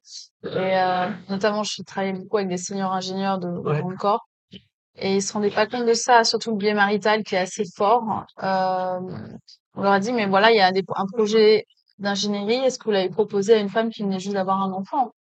Et 0.44 0.48
euh, 0.48 1.08
notamment, 1.28 1.62
je 1.62 1.82
travaillais 1.82 2.14
beaucoup 2.14 2.38
avec 2.38 2.48
des 2.48 2.56
seniors 2.56 2.92
ingénieurs 2.92 3.38
de, 3.38 3.46
de 3.48 3.58
Ouais. 3.58 3.78
grand 3.80 3.94
corps. 3.96 4.26
Et 4.96 5.16
ils 5.16 5.22
se 5.22 5.32
rendaient 5.32 5.50
pas 5.50 5.66
compte 5.66 5.86
de 5.86 5.94
ça, 5.94 6.24
surtout 6.24 6.50
le 6.50 6.56
biais 6.56 6.74
marital 6.74 7.22
qui 7.22 7.34
est 7.34 7.38
assez 7.38 7.64
fort. 7.76 8.24
Euh, 8.42 9.00
on 9.74 9.82
leur 9.82 9.92
a 9.92 10.00
dit, 10.00 10.12
mais 10.12 10.26
voilà, 10.26 10.50
il 10.50 10.56
y 10.56 10.60
a 10.60 10.70
des, 10.70 10.84
un 10.94 11.06
projet 11.06 11.64
d'ingénierie. 11.98 12.64
Est-ce 12.64 12.78
que 12.78 12.84
vous 12.84 12.90
l'avez 12.90 13.08
proposé 13.08 13.54
à 13.54 13.58
une 13.58 13.70
femme 13.70 13.90
qui 13.90 14.02
venait 14.02 14.20
juste 14.20 14.34
d'avoir 14.34 14.62
un 14.62 14.72
enfant? 14.72 15.12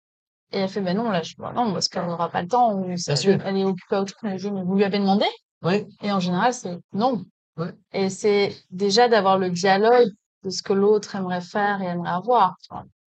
Et 0.53 0.59
elle 0.59 0.69
fait, 0.69 0.81
ben 0.81 0.97
non, 0.97 1.11
là, 1.11 1.23
je, 1.23 1.35
bah 1.39 1.53
non, 1.55 1.73
parce 1.73 1.89
qu'elle 1.89 2.07
n'aura 2.07 2.29
pas 2.29 2.43
le 2.43 2.49
temps, 2.49 2.75
ou 2.75 2.87
Bien 2.87 2.97
elle, 3.45 3.57
est 3.57 3.65
occupée 3.65 3.97
à 3.97 4.03
autre 4.03 4.15
chose. 4.21 4.47
Vous 4.47 4.77
lui 4.77 4.85
avez 4.85 4.99
demandé? 4.99 5.27
Ouais. 5.63 5.87
Et 6.03 6.11
en 6.11 6.19
général, 6.19 6.53
c'est 6.53 6.77
non. 6.93 7.25
Ouais. 7.57 7.73
Et 7.93 8.11
c'est 8.11 8.57
déjà 8.71 9.09
d'avoir 9.09 9.39
le 9.39 9.51
dialogue 9.51 10.09
de 10.43 10.51
ce 10.51 10.63
que 10.63 10.73
l'autre 10.73 11.15
aimerait 11.15 11.41
faire 11.41 11.81
et 11.83 11.87
aimerait 11.87 12.11
avoir. 12.11 12.57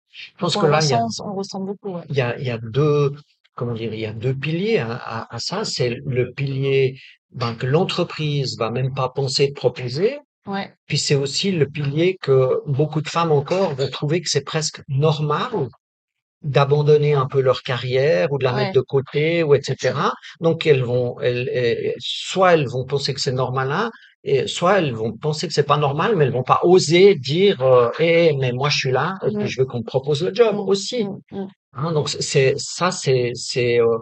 Je 0.09 0.30
pense 0.38 0.56
on 0.56 0.62
que 0.62 0.68
là, 0.68 0.80
il 0.81 0.89
y 0.89 0.94
a 0.94 1.04
ressent, 1.04 1.27
on 1.27 1.33
ressent 1.33 1.59
beaucoup, 1.59 1.95
ouais. 1.95 2.04
il 2.09 2.16
y 2.16 2.21
a, 2.21 2.38
il 2.38 2.45
y 2.45 2.51
a 2.51 2.59
deux, 2.59 3.16
comment 3.56 3.74
dire, 3.74 3.94
il 3.94 4.00
y 4.00 4.06
a 4.06 4.14
deux 4.14 4.34
piliers 4.36 4.80
à, 4.80 4.94
à, 4.94 5.36
à 5.36 5.40
ça. 5.40 5.64
C'est 5.66 5.90
le 6.06 6.32
pilier 6.34 6.98
ben, 7.32 7.56
que 7.56 7.66
l'entreprise 7.66 8.57
va 8.57 8.69
même 8.72 8.94
pas 8.94 9.10
penser 9.10 9.48
de 9.50 9.54
proposer. 9.54 10.19
Ouais, 10.45 10.74
Puis 10.88 10.98
c'est 10.98 11.16
aussi 11.16 11.52
le 11.52 11.68
pilier 11.69 12.18
que 12.22 12.62
beaucoup 12.68 13.02
de 13.02 13.07
femmes 13.10 13.31
encore 13.31 13.76
vont 13.76 13.90
trouver 13.90 14.22
que 14.22 14.30
c'est 14.30 14.44
presque 14.44 14.81
normal 14.90 15.69
d'abandonner 16.42 17.14
un 17.14 17.26
peu 17.28 17.40
leur 17.42 17.62
carrière 17.64 18.31
ou 18.33 18.38
de 18.38 18.44
la 18.44 18.52
mettre 18.54 18.74
de 18.74 18.81
côté 18.81 19.44
ou 19.44 19.56
etc. 19.56 20.12
Donc 20.42 20.68
elles 20.68 20.83
vont, 20.83 21.18
elles, 21.22 21.50
elles- 21.54 21.94
soit 22.00 22.54
elles 22.54 22.68
vont 22.68 22.86
penser 22.86 23.14
que 23.14 23.22
c'est 23.22 23.31
normal 23.31 23.69
là, 23.69 23.92
et 24.26 24.48
soit 24.48 24.80
elles 24.80 24.94
vont 24.94 25.14
penser 25.16 25.48
que 25.48 25.54
c'est 25.54 25.64
pas 25.64 25.78
normal, 25.78 26.16
mais 26.18 26.26
elles 26.26 26.31
vont 26.33 26.44
pas 26.44 26.60
oser 26.64 27.16
dire, 27.16 27.62
euh, 27.62 27.90
Eh, 28.00 28.36
mais 28.38 28.52
moi 28.52 28.68
je 28.69 28.78
suis 28.78 28.92
là 28.92 29.16
et 29.26 29.31
puis 29.38 29.48
je 29.48 29.62
veux 29.62 29.66
qu'on 29.66 29.80
me 29.80 29.83
propose 29.86 30.22
le 30.24 30.33
job 30.33 30.56
mm, 30.56 30.60
aussi. 30.60 31.06
mm, 31.06 31.19
mm. 31.31 31.48
Hein, 31.73 31.92
donc 31.92 32.09
c'est 32.09 32.53
ça, 32.57 32.92
c'est 32.92 33.31
c'est 33.35 33.80
euh, 33.81 33.97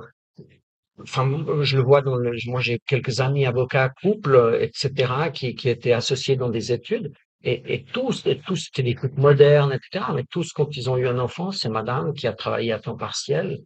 enfin 0.99 1.25
moi, 1.25 1.63
je 1.63 1.77
le 1.77 1.83
vois 1.83 2.01
dans 2.01 2.15
le, 2.15 2.37
moi 2.47 2.59
j'ai 2.61 2.79
quelques 2.85 3.21
amis 3.21 3.45
avocats 3.45 3.89
couples 4.01 4.35
euh, 4.35 4.61
etc 4.61 5.31
qui 5.33 5.55
qui 5.55 5.69
étaient 5.69 5.93
associés 5.93 6.35
dans 6.35 6.49
des 6.49 6.71
études 6.71 7.13
et, 7.43 7.73
et 7.73 7.83
tous 7.85 8.25
et 8.25 8.39
tous 8.39 8.57
c'était 8.57 8.83
des 8.83 8.95
couples 8.95 9.19
modernes 9.19 9.73
etc 9.73 10.05
mais 10.13 10.25
tous 10.29 10.51
quand 10.53 10.75
ils 10.75 10.89
ont 10.89 10.97
eu 10.97 11.07
un 11.07 11.19
enfant 11.19 11.51
c'est 11.51 11.69
madame 11.69 12.13
qui 12.13 12.27
a 12.27 12.33
travaillé 12.33 12.71
à 12.73 12.79
temps 12.79 12.97
partiel 12.97 13.61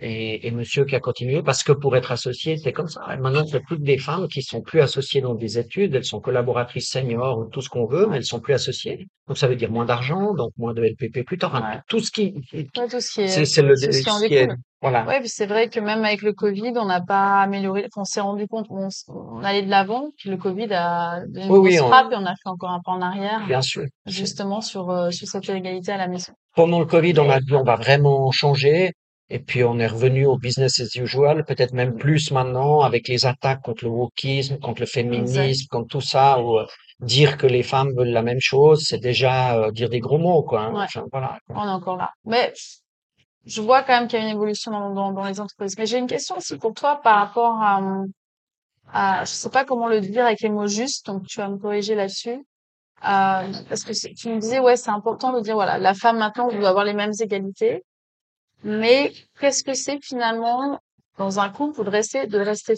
et, 0.00 0.46
et 0.46 0.50
monsieur 0.50 0.84
qui 0.84 0.96
a 0.96 1.00
continué 1.00 1.42
parce 1.42 1.62
que 1.62 1.72
pour 1.72 1.96
être 1.96 2.10
associé, 2.12 2.56
c'est 2.56 2.72
comme 2.72 2.88
ça. 2.88 3.02
Et 3.12 3.16
maintenant, 3.18 3.46
c'est 3.46 3.60
plus 3.60 3.76
que 3.76 3.82
des 3.82 3.98
femmes 3.98 4.28
qui 4.28 4.42
sont 4.42 4.62
plus 4.62 4.80
associées 4.80 5.20
dans 5.20 5.34
des 5.34 5.58
études, 5.58 5.94
elles 5.94 6.04
sont 6.04 6.20
collaboratrices 6.20 6.88
seniors 6.90 7.38
ou 7.38 7.44
tout 7.44 7.60
ce 7.60 7.68
qu'on 7.68 7.86
veut, 7.86 8.06
mais 8.06 8.16
elles 8.16 8.24
sont 8.24 8.40
plus 8.40 8.54
associées. 8.54 9.06
Donc 9.28 9.38
ça 9.38 9.46
veut 9.46 9.56
dire 9.56 9.70
moins 9.70 9.84
d'argent, 9.84 10.34
donc 10.34 10.52
moins 10.56 10.74
de 10.74 10.82
LPP 10.82 11.24
plus 11.24 11.38
tard. 11.38 11.54
Ouais. 11.54 11.78
tout 11.88 12.00
ce 12.00 12.10
qui, 12.10 12.34
Ouais, 12.52 12.66
tout 12.88 13.00
ce 13.00 13.12
qui 13.12 13.20
est, 13.22 13.44
c'est 13.44 13.62
le, 13.62 13.76
ce 13.76 14.02
qui 14.02 14.10
en 14.10 14.20
est, 14.22 14.48
voilà. 14.82 15.04
Ouais, 15.04 15.20
puis 15.20 15.28
c'est 15.28 15.46
vrai 15.46 15.68
que 15.68 15.78
même 15.78 16.04
avec 16.04 16.22
le 16.22 16.32
Covid, 16.32 16.72
on 16.76 16.86
n'a 16.86 17.02
pas 17.02 17.42
amélioré, 17.42 17.80
enfin, 17.92 18.00
on 18.00 18.04
s'est 18.04 18.22
rendu 18.22 18.46
compte, 18.48 18.66
on, 18.70 19.42
allait 19.44 19.62
de 19.62 19.68
l'avant, 19.68 20.08
puis 20.16 20.30
le 20.30 20.38
Covid 20.38 20.72
a 20.72 21.20
donné 21.26 21.44
une 21.46 21.52
Oui, 21.52 21.58
oui, 21.58 21.76
grosse 21.76 21.86
on- 21.86 21.88
frappe 21.90 22.12
et 22.12 22.16
on 22.16 22.24
a 22.24 22.34
fait 22.34 22.48
encore 22.48 22.70
un 22.70 22.80
pas 22.80 22.92
en 22.92 23.02
arrière, 23.02 23.46
bien 23.46 23.60
sûr. 23.60 23.84
justement 24.06 24.62
sur, 24.62 24.90
euh, 24.90 25.10
sur 25.10 25.28
cette 25.28 25.46
inégalité 25.48 25.92
à 25.92 25.98
la 25.98 26.08
maison. 26.08 26.32
Pendant 26.56 26.80
le 26.80 26.86
Covid, 26.86 27.18
on 27.18 27.28
a 27.28 27.40
dit 27.40 27.54
on 27.54 27.62
va 27.62 27.76
vraiment 27.76 28.30
changer. 28.32 28.92
Et 29.32 29.38
puis 29.38 29.62
on 29.64 29.78
est 29.78 29.86
revenu 29.86 30.26
au 30.26 30.36
business 30.36 30.80
as 30.80 30.94
usual, 30.96 31.44
peut-être 31.44 31.72
même 31.72 31.94
plus 31.96 32.30
maintenant 32.32 32.80
avec 32.80 33.06
les 33.08 33.26
attaques 33.26 33.62
contre 33.62 33.84
le 33.84 33.90
wokisme, 33.90 34.58
contre 34.58 34.80
le 34.80 34.88
Exact. 34.88 34.94
féminisme, 34.94 35.66
contre 35.70 35.88
tout 35.88 36.00
ça, 36.00 36.40
où 36.40 36.58
euh, 36.58 36.66
dire 37.00 37.38
que 37.38 37.46
les 37.46 37.62
femmes 37.62 37.92
veulent 37.96 38.08
la 38.08 38.22
même 38.22 38.40
chose, 38.40 38.84
c'est 38.88 38.98
déjà 38.98 39.56
euh, 39.56 39.70
dire 39.70 39.88
des 39.88 40.00
gros 40.00 40.18
mots, 40.18 40.42
quoi. 40.42 40.62
hein. 40.62 40.74
Ouais. 40.74 40.84
Enfin, 40.84 41.04
voilà. 41.12 41.38
On 41.48 41.64
est 41.64 41.68
encore 41.70 41.96
là. 41.96 42.10
Mais 42.24 42.52
je 43.46 43.62
vois 43.62 43.82
quand 43.82 43.94
même 43.98 44.08
qu'il 44.08 44.18
y 44.18 44.22
a 44.22 44.24
une 44.26 44.34
évolution 44.34 44.72
dans, 44.72 44.90
dans, 44.94 45.12
dans 45.12 45.24
les 45.24 45.38
entreprises. 45.40 45.76
Mais 45.78 45.86
j'ai 45.86 45.98
une 45.98 46.08
question 46.08 46.36
aussi 46.36 46.56
pour 46.58 46.74
toi 46.74 47.00
par 47.02 47.16
rapport 47.18 47.56
à, 47.62 47.80
à, 48.92 49.24
je 49.24 49.30
sais 49.30 49.48
pas 49.50 49.64
comment 49.64 49.86
le 49.88 50.00
dire 50.00 50.26
avec 50.26 50.40
les 50.40 50.50
mots 50.50 50.66
justes, 50.66 51.06
donc 51.06 51.26
tu 51.28 51.38
vas 51.40 51.48
me 51.48 51.56
corriger 51.56 51.94
là-dessus. 51.94 52.44
Euh, 53.04 53.42
parce 53.68 53.84
que 53.84 53.92
tu 54.14 54.28
me 54.28 54.38
disais, 54.40 54.58
ouais, 54.58 54.76
c'est 54.76 54.90
important 54.90 55.32
de 55.32 55.40
dire, 55.40 55.54
voilà, 55.54 55.78
la 55.78 55.94
femme 55.94 56.18
maintenant 56.18 56.48
doit 56.48 56.68
avoir 56.68 56.84
les 56.84 56.92
mêmes 56.94 57.12
égalités. 57.20 57.82
Mais 58.64 59.12
qu'est-ce 59.40 59.64
que 59.64 59.74
c'est 59.74 59.98
finalement 60.02 60.80
dans 61.18 61.40
un 61.40 61.48
couple 61.50 61.84
de 61.84 61.90
rester, 61.90 62.26
de 62.26 62.38
rester 62.38 62.74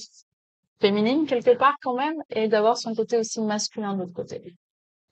féminine 0.80 1.26
quelque 1.26 1.56
part 1.56 1.76
quand 1.82 1.96
même 1.96 2.16
et 2.30 2.48
d'avoir 2.48 2.76
son 2.78 2.94
côté 2.94 3.18
aussi 3.18 3.40
masculin 3.40 3.94
de 3.94 4.00
l'autre 4.02 4.12
côté, 4.14 4.56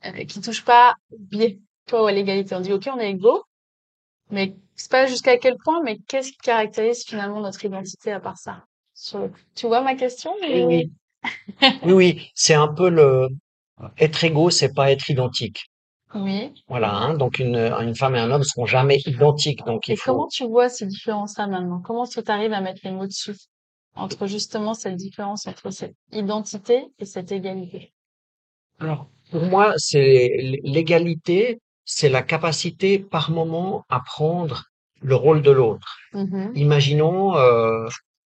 euh, 0.06 0.24
qui 0.26 0.40
touche 0.40 0.64
pas 0.64 0.96
bien, 1.18 1.50
toi, 1.86 2.08
à 2.08 2.12
l'égalité. 2.12 2.54
On 2.56 2.60
dit, 2.60 2.72
ok, 2.72 2.88
on 2.94 2.98
est 3.00 3.10
égaux, 3.12 3.44
mais 4.30 4.56
c'est 4.76 4.90
pas 4.90 5.06
jusqu'à 5.06 5.38
quel 5.38 5.56
point, 5.64 5.82
mais 5.84 5.98
qu'est-ce 6.08 6.32
qui 6.32 6.38
caractérise 6.38 7.04
finalement 7.04 7.40
notre 7.40 7.64
identité 7.64 8.12
à 8.12 8.20
part 8.20 8.38
ça? 8.38 8.64
Sur 8.94 9.30
Tu 9.54 9.66
vois 9.66 9.82
ma 9.82 9.94
question? 9.96 10.32
Oui, 10.42 10.62
ou- 10.62 10.66
oui, 10.66 10.92
oui, 11.82 11.92
oui, 11.92 12.30
c'est 12.34 12.54
un 12.54 12.68
peu 12.68 12.90
le 12.90 13.28
être 13.98 14.24
égaux, 14.24 14.50
c'est 14.50 14.74
pas 14.74 14.92
être 14.92 15.10
identique. 15.10 15.69
Oui. 16.14 16.52
Voilà, 16.68 16.92
hein, 16.92 17.14
donc 17.14 17.38
une, 17.38 17.56
une 17.56 17.94
femme 17.94 18.16
et 18.16 18.18
un 18.18 18.30
homme 18.30 18.42
seront 18.42 18.66
jamais 18.66 18.98
identiques, 19.06 19.64
donc 19.64 19.86
il 19.88 19.92
Et 19.92 19.96
comment 19.96 20.26
tu 20.28 20.44
vois 20.46 20.68
ces 20.68 20.86
différences-là 20.86 21.46
maintenant? 21.46 21.80
Comment 21.80 22.06
tu 22.06 22.20
arrives 22.26 22.52
à 22.52 22.60
mettre 22.60 22.80
les 22.84 22.90
mots 22.90 23.06
dessus? 23.06 23.36
Entre 23.94 24.26
justement 24.26 24.74
cette 24.74 24.96
différence 24.96 25.46
entre 25.46 25.70
cette 25.70 25.96
identité 26.12 26.86
et 26.98 27.04
cette 27.04 27.32
égalité? 27.32 27.92
Alors, 28.78 29.08
pour 29.30 29.42
moi, 29.42 29.74
c'est 29.76 30.30
l'égalité, 30.64 31.60
c'est 31.84 32.08
la 32.08 32.22
capacité 32.22 32.98
par 32.98 33.30
moment 33.30 33.84
à 33.88 34.00
prendre 34.00 34.64
le 35.02 35.14
rôle 35.14 35.42
de 35.42 35.50
l'autre. 35.50 35.96
Mhm. 36.12 36.52
Imaginons 36.54 37.36
euh, 37.36 37.86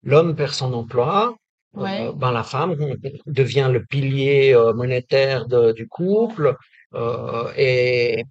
l'homme 0.04 0.36
perd 0.36 0.54
son 0.54 0.74
emploi, 0.74 1.36
euh, 1.78 1.82
Ouais. 1.82 2.12
ben 2.16 2.32
la 2.32 2.44
femme 2.44 2.76
devient 3.26 3.70
le 3.72 3.86
pilier 3.86 4.54
euh, 4.54 4.74
monétaire 4.74 5.48
de- 5.48 5.72
du 5.72 5.88
couple 5.88 6.56
euh, 6.94 7.52
et 7.58 8.24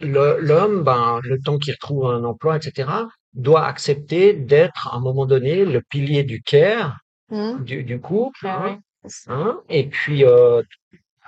l'homme, 0.00 0.82
ben 0.82 1.20
le 1.22 1.40
temps 1.40 1.58
qu'il 1.58 1.74
retrouve 1.74 2.06
un 2.06 2.24
emploi, 2.24 2.56
etc., 2.56 2.88
doit 3.34 3.64
accepter 3.66 4.34
d'être 4.34 4.88
à 4.88 4.96
un 4.96 5.00
moment 5.00 5.26
donné 5.26 5.64
le 5.64 5.80
pilier 5.82 6.24
du 6.24 6.42
care 6.42 6.98
Mhm. 7.30 7.64
du, 7.64 7.82
du 7.84 8.00
couple, 8.00 8.46
Ah 8.46 8.62
hein, 8.66 8.78
oui. 9.04 9.10
hein, 9.28 9.60
et 9.70 9.88
puis 9.88 10.24
euh, 10.24 10.62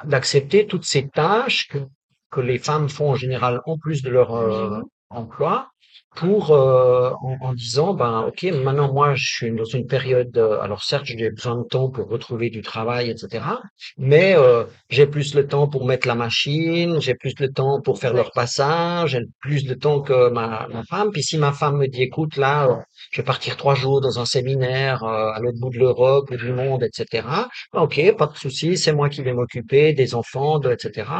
d'accepter 0.05 0.67
toutes 0.67 0.85
ces 0.85 1.09
tâches 1.09 1.69
que, 1.69 1.79
que 2.31 2.41
les 2.41 2.59
femmes 2.59 2.89
font 2.91 3.11
en 3.13 3.17
général 3.17 3.61
en 3.67 3.79
plus 3.79 4.03
de 4.03 4.11
leur 4.11 4.35
euh, 4.35 4.81
emploi 5.11 5.71
pour 6.17 6.51
euh, 6.53 7.11
en, 7.23 7.37
en 7.41 7.53
disant 7.55 7.95
ben 7.95 8.27
ok 8.29 8.43
maintenant 8.65 8.93
moi 8.93 9.15
je 9.15 9.27
suis 9.35 9.51
dans 9.53 9.65
une 9.65 9.87
période 9.87 10.37
euh, 10.39 10.61
alors 10.61 10.83
certes 10.83 11.05
j'ai 11.07 11.31
besoin 11.31 11.57
de 11.59 11.65
temps 11.65 11.91
pour 11.91 12.09
retrouver 12.09 12.51
du 12.51 12.63
travail 12.63 13.11
etc 13.11 13.45
mais 13.99 14.35
euh, 14.37 14.65
j'ai 14.91 15.07
plus 15.07 15.35
le 15.35 15.47
temps 15.47 15.69
pour 15.69 15.87
mettre 15.87 16.07
la 16.07 16.15
machine 16.15 17.01
j'ai 17.01 17.15
plus 17.15 17.35
le 17.41 17.53
temps 17.53 17.81
pour 17.81 17.99
faire 17.99 18.13
le 18.13 18.21
Exact. 18.21 18.31
repassage 18.35 19.11
j'ai 19.13 19.21
plus 19.41 19.65
de 19.65 19.75
temps 19.75 20.01
que 20.01 20.31
ma, 20.31 20.67
ma 20.69 20.85
femme 20.85 21.11
puis 21.11 21.23
si 21.23 21.39
ma 21.39 21.53
femme 21.53 21.77
me 21.79 21.87
dit 21.89 22.03
écoute 22.03 22.37
là 22.37 22.67
euh, 22.69 22.77
je 23.13 23.21
vais 23.21 23.25
partir 23.25 23.57
trois 23.57 23.75
jours 23.75 24.01
dans 24.01 24.19
un 24.19 24.25
séminaire 24.27 25.03
euh, 25.05 25.33
à 25.33 25.41
l'autre 25.41 25.59
bout 25.61 25.71
de 25.71 25.79
l'Europe 25.79 26.31
ou 26.31 26.37
du 26.37 26.53
monde 26.53 26.83
etc 26.83 27.27
Ok, 27.73 28.01
pas 28.17 28.27
de 28.27 28.37
souci, 28.37 28.77
c'est 28.77 28.93
moi 28.93 29.09
qui 29.09 29.23
vais 29.23 29.33
m'occuper 29.33 29.93
des 29.93 30.15
enfants, 30.15 30.59
de, 30.59 30.71
etc. 30.71 31.11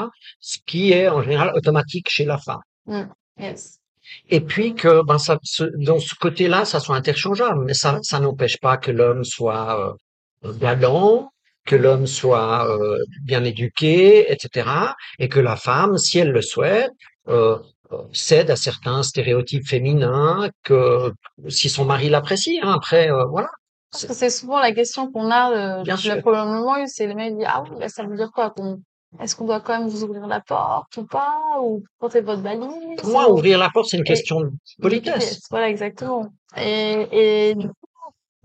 Ce 0.41 0.59
qui 0.67 0.93
est 0.93 1.09
en 1.09 1.23
général 1.23 1.53
automatique 1.55 2.09
chez 2.11 2.25
la 2.25 2.39
femme. 2.39 2.61
Mhm. 2.87 3.09
Yes. 3.39 3.81
Et 4.29 4.41
puis 4.41 4.75
que 4.75 5.03
ben 5.05 5.19
ça, 5.19 5.39
ce- 5.43 5.65
dans 5.85 5.99
ce 5.99 6.15
côté-là, 6.15 6.65
ça 6.65 6.81
soit 6.81 6.97
interchangeable, 6.97 7.65
mais 7.65 7.75
ça, 7.75 7.99
ça 8.03 8.21
n'empêche 8.21 8.59
pas 8.61 8.77
que 8.77 8.91
l'homme 8.91 9.25
soit 9.25 9.97
euh, 10.45 10.53
galant, 10.55 11.31
que 11.67 11.77
l'homme 11.77 12.07
soit 12.07 12.69
euh, 12.71 12.99
bien 13.23 13.45
éduqué, 13.45 14.31
etc. 14.33 14.95
Et 15.19 15.29
que 15.29 15.41
la 15.41 15.57
femme, 15.57 15.97
si 15.99 16.19
elle 16.19 16.31
le 16.33 16.43
souhaite, 16.43 16.91
euh, 17.29 17.59
euh, 17.93 17.99
cède 18.13 18.51
à 18.51 18.57
certains 18.57 19.03
stéréotypes 19.03 19.67
féminins, 19.67 20.51
que 20.63 21.13
si 21.49 21.69
son 21.71 21.85
mari 21.85 22.09
l'apprécie, 22.11 22.59
hein, 22.63 22.73
après, 22.75 23.11
euh, 23.11 23.25
voilà. 23.31 23.49
Parce 23.91 24.07
que 24.07 24.13
c'est 24.15 24.31
souvent 24.31 24.59
la 24.59 24.73
question 24.73 25.11
qu'on 25.13 25.31
a, 25.31 25.79
euh, 25.81 25.83
Bien 25.85 25.95
le 25.95 26.01
sûr. 26.01 26.21
probablement 26.21 26.77
eu, 26.79 26.89
c'est 26.89 27.07
le 27.07 27.15
mec 27.15 27.37
dit, 27.39 27.45
ah 27.47 27.63
oui, 27.71 27.89
ça 27.89 28.03
veut 28.05 28.17
dire 28.17 28.31
quoi? 28.35 28.51
qu'on- 28.51 28.81
Est-ce 29.21 29.37
qu'on 29.37 29.45
doit 29.47 29.61
quand 29.61 29.79
même 29.79 29.89
vous 29.89 30.03
ouvrir 30.05 30.27
la 30.27 30.41
porte 30.41 30.97
ou 30.97 31.05
pas? 31.07 31.59
Ou 31.61 31.83
porter 31.99 32.21
votre 32.21 32.43
valise? 32.43 33.01
Pour 33.01 33.11
moi, 33.11 33.31
ou- 33.31 33.35
ouvrir 33.35 33.59
la 33.59 33.71
porte, 33.71 33.89
c'est 33.89 33.97
une 33.97 34.03
Et- 34.03 34.07
question 34.07 34.41
de 34.41 34.51
politesse. 34.81 35.41
Voilà, 35.51 35.69
exactement. 35.71 36.33
Et, 36.57 37.51
et 37.51 37.55
du 37.55 37.69
coup, 37.69 37.75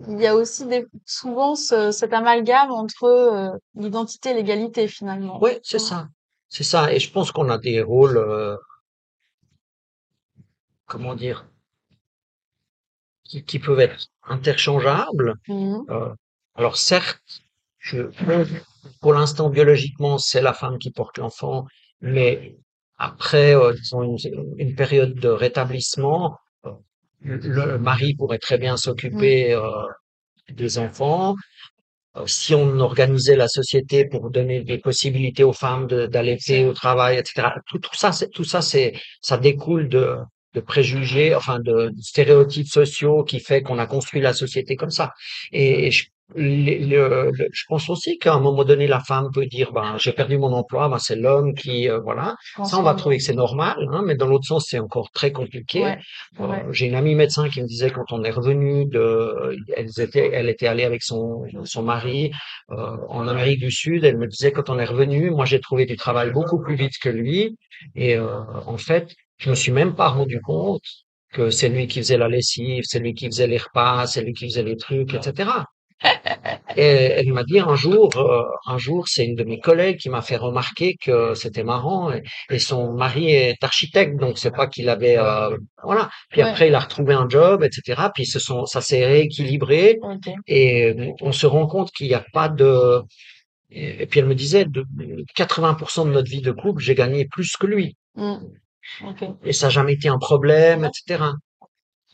il 0.08 0.20
y 0.22 0.28
a 0.28 0.36
aussi 0.36 0.66
des, 0.68 0.86
souvent 1.06 1.56
ce, 1.56 1.92
cet 1.92 2.14
amalgame 2.14 2.72
entre 2.72 3.04
euh, 3.06 3.50
l'identité 3.76 4.30
et 4.30 4.34
l'égalité 4.36 4.88
finalement. 4.88 5.40
Ouais, 5.42 5.60
c'est 5.64 5.80
ça. 5.80 6.08
C'est 6.50 6.64
ça. 6.64 6.94
Et 6.94 7.00
je 7.00 7.12
pense 7.12 7.32
qu'on 7.32 7.50
a 7.50 7.58
des 7.58 7.82
rôles, 7.82 8.18
euh, 8.18 8.56
comment 10.86 11.16
dire, 11.16 11.46
qui, 13.24 13.44
qui 13.44 13.60
peuvent 13.60 13.80
être 13.80 14.08
interchangeables. 14.24 15.34
Mhm. 15.48 15.86
Euh, 15.90 16.14
alors 16.56 16.78
certes, 16.78 17.22
je, 17.78 18.04
pour 19.02 19.14
l'instant, 19.14 19.50
biologiquement, 19.50 20.18
c'est 20.18 20.42
la 20.42 20.54
femme 20.54 20.78
qui 20.80 20.92
porte 20.92 21.18
l'enfant, 21.18 21.66
mais 22.02 22.58
après, 22.98 23.56
euh, 23.56 23.74
disons, 23.74 24.04
une, 24.04 24.18
une 24.58 24.76
période 24.76 25.16
de 25.16 25.30
rétablissement, 25.30 26.38
euh, 26.66 26.72
le 27.22 27.78
mari 27.80 28.16
pourrait 28.16 28.40
très 28.40 28.58
bien 28.58 28.78
s'occuper 28.78 29.54
euh, 29.54 29.62
des 30.50 30.78
enfants. 30.80 31.36
Euh, 32.18 32.26
Si 32.28 32.56
on 32.56 32.80
organisait 32.80 33.36
la 33.36 33.48
société 33.48 34.06
pour 34.06 34.30
donner 34.32 34.62
des 34.64 34.78
possibilités 34.80 35.44
aux 35.44 35.54
femmes 35.54 35.88
d'allaiter 35.88 36.66
au 36.66 36.74
travail, 36.74 37.18
etc. 37.18 37.62
Tout, 37.68 37.80
tout 37.80 37.96
ça, 37.96 38.12
tout 38.34 38.44
ça, 38.44 38.62
c'est 38.62 38.94
ça 39.22 39.38
découle 39.38 39.90
de, 39.90 40.18
de 40.54 40.60
préjugés, 40.62 41.36
enfin 41.36 41.60
de, 41.60 41.90
de 41.90 42.02
stéréotypes 42.02 42.68
sociaux 42.68 43.24
qui 43.24 43.40
fait 43.40 43.62
qu'on 43.62 43.80
a 43.80 43.86
construit 43.88 44.22
la 44.22 44.34
société 44.34 44.76
comme 44.76 44.90
ça. 44.92 45.14
Et 45.52 45.92
je, 45.92 46.06
les- 46.36 46.80
le- 46.86 47.32
le- 47.34 47.48
je 47.52 47.64
pense 47.68 47.90
aussi 47.90 48.18
qu'à 48.20 48.34
un 48.36 48.40
moment 48.40 48.64
donné, 48.64 48.86
la 48.88 49.00
femme 49.00 49.30
peut 49.34 49.46
dire, 49.48 49.72
ben 49.72 49.96
j'ai 49.98 50.12
perdu 50.14 50.38
mon 50.38 50.54
emploi, 50.54 50.88
ben 50.90 51.00
c'est 51.00 51.16
l'homme 51.16 51.56
qui, 51.56 51.90
euh, 51.90 52.00
voilà. 52.00 52.36
Ça, 52.64 52.78
on 52.78 52.84
va 52.84 52.94
trouver 52.94 53.18
que 53.18 53.24
c'est 53.24 53.34
normal, 53.34 53.78
hein, 53.92 54.04
mais 54.06 54.16
dans 54.16 54.28
l'autre 54.28 54.46
sens, 54.46 54.68
c'est 54.70 54.80
encore 54.80 55.10
très 55.12 55.32
compliqué. 55.32 55.84
Ouais, 55.84 55.98
Euh, 56.40 56.48
ouais. 56.48 56.66
j'ai 56.72 56.86
une 56.88 56.96
amie 56.96 57.16
médecin 57.16 57.50
qui 57.50 57.62
me 57.62 57.68
disait 57.68 57.90
quand 57.90 58.12
on 58.12 58.24
est 58.24 58.30
revenu 58.32 58.86
de, 58.86 59.56
elle 59.76 59.88
était, 60.00 60.30
elle 60.34 60.50
était 60.50 60.68
allée 60.68 60.84
avec 60.84 61.02
son 61.04 61.46
son 61.66 61.84
mari 61.84 62.32
euh, 62.72 62.98
en 63.10 63.28
Amérique 63.28 63.60
du 63.60 63.72
Sud. 63.72 64.04
Elle 64.06 64.18
me 64.18 64.28
disait 64.28 64.52
quand 64.52 64.70
on 64.70 64.78
est 64.80 64.86
revenu, 64.86 65.32
moi 65.32 65.46
j'ai 65.46 65.60
trouvé 65.60 65.86
du 65.86 65.96
travail 65.96 66.32
beaucoup 66.32 66.60
plus 66.62 66.76
vite 66.76 66.94
que 67.02 67.10
lui, 67.10 67.58
et 67.96 68.16
euh, 68.18 68.28
en 68.66 68.78
fait, 68.78 69.14
je 69.38 69.50
me 69.50 69.56
suis 69.56 69.72
même 69.72 69.96
pas 69.96 70.10
rendu 70.10 70.40
compte 70.42 70.84
que 71.34 71.50
c'est 71.50 71.70
lui 71.70 71.88
qui 71.88 72.00
faisait 72.00 72.18
la 72.18 72.28
lessive, 72.28 72.84
c'est 72.86 73.00
lui 73.00 73.14
qui 73.14 73.26
faisait 73.28 73.48
les 73.48 73.58
repas, 73.58 74.08
c'est 74.08 74.22
lui 74.24 74.34
qui 74.34 74.46
faisait 74.50 74.64
les 74.64 74.78
trucs, 74.78 75.14
etc. 75.14 75.66
Et 76.76 76.84
elle 76.84 77.34
m'a 77.34 77.44
dit 77.44 77.60
un 77.60 77.76
jour, 77.76 78.10
euh, 78.18 78.44
un 78.68 78.78
jour, 78.78 79.08
c'est 79.08 79.26
une 79.26 79.36
de 79.36 79.44
mes 79.44 79.60
collègues 79.60 79.98
qui 79.98 80.10
m'a 80.10 80.22
fait 80.22 80.38
remarquer 80.38 80.96
que 81.02 81.34
c'était 81.34 81.64
marrant. 81.64 82.12
Et, 82.12 82.22
et 82.50 82.60
son 82.60 82.94
mari 82.94 83.32
est 83.32 83.64
architecte, 83.64 84.18
donc 84.20 84.38
c'est 84.38 84.52
pas 84.56 84.68
qu'il 84.68 84.90
avait, 84.90 85.18
euh, 85.18 85.56
voilà. 85.84 86.10
Puis 86.30 86.42
Ouais. 86.42 86.50
après, 86.50 86.68
il 86.70 86.76
a 86.76 86.80
retrouvé 86.80 87.14
un 87.14 87.28
job, 87.28 87.64
etc. 87.64 88.10
Puis 88.14 88.26
ce 88.26 88.40
sont, 88.40 88.66
ça 88.66 88.82
s'est 88.82 89.06
rééquilibré. 89.06 89.98
Et 90.48 90.86
euh, 90.86 91.12
on 91.22 91.32
se 91.32 91.48
rend 91.48 91.68
compte 91.68 91.92
qu'il 91.92 92.08
n'y 92.08 92.14
a 92.14 92.26
pas 92.34 92.50
de. 92.50 93.02
Et 93.72 94.08
puis 94.08 94.20
elle 94.20 94.26
me 94.28 94.36
disait, 94.36 94.66
de 94.66 94.84
80% 95.36 96.06
de 96.06 96.12
notre 96.12 96.30
vie 96.30 96.42
de 96.42 96.52
couple, 96.52 96.82
j'ai 96.82 96.96
gagné 96.96 97.26
plus 97.26 97.56
que 97.58 97.68
lui. 97.68 97.96
Mm. 98.16 98.38
Ok. 99.06 99.24
Et 99.44 99.54
ça 99.54 99.68
n'a 99.68 99.70
jamais 99.72 99.94
été 99.94 100.08
un 100.10 100.18
problème, 100.18 100.86
etc. 100.86 101.24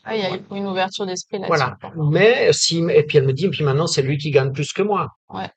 Ah, 0.06 0.16
il 0.16 0.22
y 0.22 0.24
a 0.24 0.36
eu 0.36 0.40
une 0.52 0.66
ouverture 0.66 1.04
d'esprit 1.04 1.38
là-dessus. 1.38 1.48
Voilà. 1.48 1.76
Mais 1.96 2.52
si, 2.52 2.84
et 2.90 3.02
puis 3.02 3.18
elle 3.18 3.26
me 3.26 3.32
dit, 3.32 3.48
puis 3.48 3.64
maintenant 3.64 3.86
c'est 3.86 4.02
lui 4.02 4.18
qui 4.18 4.30
gagne 4.30 4.52
plus 4.52 4.72
que 4.72 4.82
moi. 4.82 5.08
Ouais. 5.28 5.50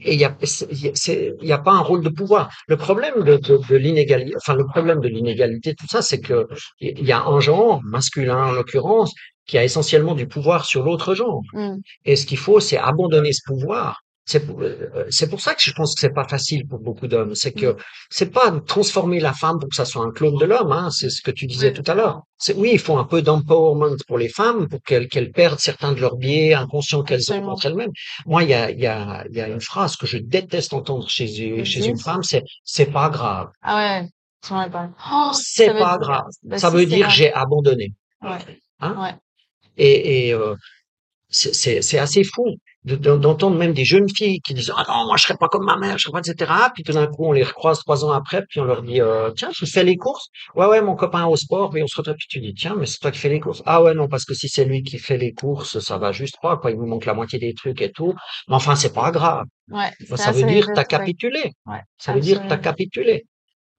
Et 0.00 0.14
il 0.14 0.20
y 0.20 0.24
a, 0.24 1.54
a 1.54 1.58
pas 1.58 1.72
un 1.72 1.80
rôle 1.80 2.02
de 2.02 2.08
pouvoir. 2.10 2.50
Le 2.66 2.76
problème 2.76 3.22
de, 3.22 3.36
de, 3.36 3.58
de 3.68 3.76
l'inégalité, 3.76 4.34
enfin 4.36 4.54
le 4.54 4.66
problème 4.66 5.00
de 5.00 5.08
l'inégalité, 5.08 5.74
tout 5.74 5.86
ça, 5.88 6.02
c'est 6.02 6.20
que 6.20 6.46
il 6.80 7.04
y 7.04 7.12
a 7.12 7.22
un 7.22 7.40
genre 7.40 7.80
masculin 7.84 8.48
en 8.48 8.52
l'occurrence 8.52 9.14
qui 9.46 9.56
a 9.56 9.64
essentiellement 9.64 10.14
du 10.14 10.26
pouvoir 10.26 10.64
sur 10.64 10.84
l'autre 10.84 11.14
genre. 11.14 11.42
Mm. 11.52 11.76
Et 12.04 12.16
ce 12.16 12.26
qu'il 12.26 12.38
faut, 12.38 12.60
c'est 12.60 12.76
abandonner 12.76 13.32
ce 13.32 13.42
pouvoir. 13.46 14.02
C'est 14.26 14.46
pour, 14.46 14.62
euh, 14.62 15.04
c'est 15.10 15.28
pour 15.28 15.40
ça 15.42 15.54
que 15.54 15.60
je 15.62 15.72
pense 15.72 15.94
que 15.94 16.00
c'est 16.00 16.14
pas 16.14 16.26
facile 16.26 16.66
pour 16.66 16.78
beaucoup 16.78 17.06
d'hommes. 17.08 17.34
C'est 17.34 17.52
que 17.52 17.76
c'est 18.10 18.30
pas 18.32 18.50
transformer 18.66 19.20
la 19.20 19.34
femme 19.34 19.58
pour 19.58 19.68
que 19.68 19.76
ça 19.76 19.84
soit 19.84 20.02
un 20.02 20.12
clone 20.12 20.38
de 20.38 20.46
l'homme. 20.46 20.72
Hein, 20.72 20.90
c'est 20.90 21.10
ce 21.10 21.20
que 21.20 21.30
tu 21.30 21.46
disais 21.46 21.72
tout 21.74 21.82
à 21.86 21.94
l'heure. 21.94 22.22
C'est 22.38 22.54
oui, 22.56 22.70
il 22.72 22.78
faut 22.78 22.96
un 22.96 23.04
peu 23.04 23.20
d'empowerment 23.20 23.96
pour 24.06 24.16
les 24.18 24.28
femmes 24.30 24.66
pour 24.68 24.80
qu'elles 24.82 25.08
qu'elles 25.08 25.30
perdent 25.30 25.58
certains 25.60 25.92
de 25.92 26.00
leurs 26.00 26.16
biais 26.16 26.54
inconscients 26.54 27.02
qu'elles 27.02 27.30
ont 27.32 27.42
contre 27.42 27.66
elles-mêmes. 27.66 27.92
Moi, 28.26 28.44
il 28.44 28.48
y 28.50 28.54
a, 28.54 28.70
il 28.70 28.80
y 28.80 28.86
a, 28.86 29.24
il 29.30 29.36
y 29.36 29.40
a 29.42 29.48
une 29.48 29.60
phrase 29.60 29.96
que 29.96 30.06
je 30.06 30.16
déteste 30.18 30.72
entendre 30.72 31.08
chez 31.08 31.26
chez 31.64 31.86
une 31.86 31.98
femme, 31.98 32.22
c'est 32.22 32.42
c'est 32.64 32.86
pas 32.92 33.10
grave. 33.10 33.48
Ah 33.62 33.76
ouais. 34.02 34.08
Oh, 34.50 35.30
C'est 35.32 35.68
veut 35.72 35.78
pas 35.78 35.98
grave. 35.98 36.24
bah 36.42 36.58
ça 36.58 36.70
si, 36.70 36.76
veut 36.76 36.86
dire 36.86 37.06
grave. 37.06 37.10
j'ai 37.10 37.32
abandonné. 37.32 37.92
Ouais. 38.22 38.38
Hein? 38.80 38.94
Ouais. 39.00 39.14
Et, 39.76 40.28
et 40.28 40.34
euh, 40.34 40.54
c'est 41.28 41.54
c'est 41.54 41.82
c'est 41.82 41.98
assez 41.98 42.24
fou 42.24 42.44
d'entendre 42.84 43.56
même 43.56 43.72
des 43.72 43.84
jeunes 43.84 44.08
filles 44.14 44.40
qui 44.40 44.54
disent 44.54 44.72
ah 44.76 44.84
non 44.88 45.06
moi 45.06 45.16
je 45.16 45.24
serais 45.24 45.36
pas 45.38 45.48
comme 45.48 45.64
ma 45.64 45.76
mère 45.76 45.96
je 45.98 46.04
serais 46.04 46.12
pas 46.12 46.20
etc 46.26 46.52
puis 46.74 46.82
tout 46.82 46.92
d'un 46.92 47.06
coup 47.06 47.26
on 47.26 47.32
les 47.32 47.42
recroise 47.42 47.78
trois 47.78 48.04
ans 48.04 48.12
après 48.12 48.44
puis 48.48 48.60
on 48.60 48.64
leur 48.64 48.82
dit 48.82 49.00
euh, 49.00 49.30
tiens 49.30 49.50
tu 49.52 49.66
fais 49.66 49.84
les 49.84 49.96
courses 49.96 50.28
ouais 50.54 50.66
ouais 50.66 50.82
mon 50.82 50.94
copain 50.94 51.24
au 51.26 51.36
sport 51.36 51.74
et 51.76 51.82
on 51.82 51.86
se 51.86 51.96
retrouve 51.96 52.16
puis 52.16 52.28
tu 52.28 52.40
dis 52.40 52.54
tiens 52.54 52.74
mais 52.76 52.86
c'est 52.86 52.98
toi 52.98 53.10
qui 53.10 53.18
fais 53.18 53.30
les 53.30 53.40
courses 53.40 53.62
ah 53.64 53.82
ouais 53.82 53.94
non 53.94 54.08
parce 54.08 54.24
que 54.24 54.34
si 54.34 54.48
c'est 54.48 54.64
lui 54.64 54.82
qui 54.82 54.98
fait 54.98 55.16
les 55.16 55.32
courses 55.32 55.78
ça 55.78 55.98
va 55.98 56.12
juste 56.12 56.36
pas 56.42 56.56
quoi. 56.56 56.70
Il 56.70 56.76
vous 56.76 56.86
manque 56.86 57.06
la 57.06 57.14
moitié 57.14 57.38
des 57.38 57.54
trucs 57.54 57.80
et 57.82 57.92
tout. 57.92 58.14
Mais 58.48 58.54
enfin 58.54 58.74
c'est 58.74 58.92
pas 58.92 59.10
grave. 59.10 59.46
Ouais, 59.70 59.90
ça 60.16 60.32
veut 60.32 60.44
dire 60.44 60.68
t'as 60.74 60.84
capitulé 60.84 61.52
Ouais, 61.66 61.80
ça 61.98 62.12
veut 62.12 62.20
dire 62.20 62.42
t'as 62.48 62.58
capitulé 62.58 63.24